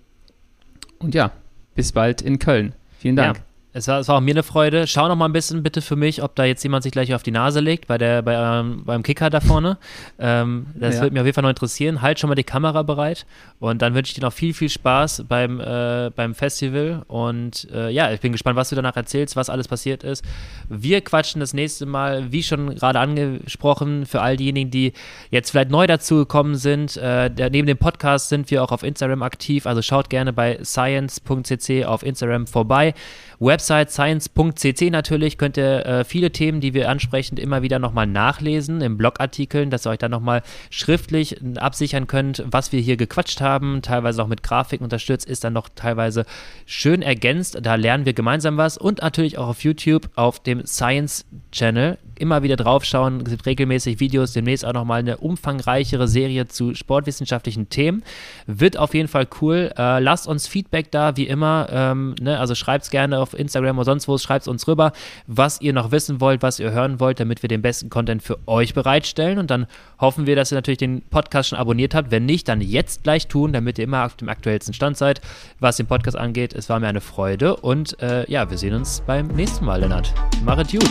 [1.00, 1.32] und ja,
[1.74, 2.74] bis bald in Köln.
[3.00, 3.38] Vielen Dank.
[3.38, 3.44] Ja.
[3.74, 4.86] Es war, es war auch mir eine Freude.
[4.86, 7.24] Schau noch mal ein bisschen bitte für mich, ob da jetzt jemand sich gleich auf
[7.24, 9.78] die Nase legt, bei der, bei, ähm, beim Kicker da vorne.
[10.20, 11.02] ähm, das ja.
[11.02, 12.02] würde mich auf jeden Fall noch interessieren.
[12.02, 13.26] Halt schon mal die Kamera bereit
[13.60, 17.04] und dann wünsche ich dir noch viel, viel Spaß beim, äh, beim Festival.
[17.08, 20.26] Und äh, ja, ich bin gespannt, was du danach erzählst, was alles passiert ist.
[20.68, 24.94] Wir quatschen das nächste Mal, wie schon gerade angesprochen, für all diejenigen, die
[25.30, 26.98] jetzt vielleicht neu dazugekommen sind.
[26.98, 30.60] Äh, der, neben dem Podcast sind wir auch auf Instagram aktiv, also schaut gerne bei
[30.62, 32.94] science.cc auf Instagram vorbei.
[33.42, 38.82] Website science.cc natürlich könnt ihr äh, viele Themen, die wir ansprechen, immer wieder nochmal nachlesen
[38.82, 43.82] in Blogartikeln, dass ihr euch dann nochmal schriftlich absichern könnt, was wir hier gequatscht haben,
[43.82, 46.26] teilweise auch mit Grafiken unterstützt, ist dann noch teilweise
[46.68, 47.58] schön ergänzt.
[47.64, 52.44] Da lernen wir gemeinsam was und natürlich auch auf YouTube auf dem Science Channel immer
[52.44, 53.22] wieder draufschauen.
[53.22, 58.04] Es gibt regelmäßig Videos, demnächst auch nochmal eine umfangreichere Serie zu sportwissenschaftlichen Themen.
[58.46, 59.74] Wird auf jeden Fall cool.
[59.76, 61.68] Äh, lasst uns Feedback da, wie immer.
[61.72, 62.40] Ähm, ne?
[62.40, 64.92] Also schreibt es gerne auf Instagram Instagram oder sonst wo, schreibt uns rüber,
[65.28, 68.38] was ihr noch wissen wollt, was ihr hören wollt, damit wir den besten Content für
[68.48, 69.40] euch bereitstellen.
[69.40, 69.68] Und dann
[70.00, 72.12] hoffen wir, dass ihr natürlich den Podcast schon abonniert habt.
[72.12, 75.22] Wenn nicht, dann jetzt gleich tun, damit ihr immer auf dem aktuellsten Stand seid,
[75.60, 76.54] was den Podcast angeht.
[76.54, 80.14] Es war mir eine Freude und äh, ja, wir sehen uns beim nächsten Mal, Lennart.
[80.44, 80.90] Machet gut.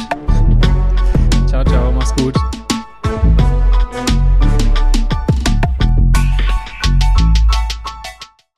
[1.46, 2.36] Ciao, ciao, mach's gut.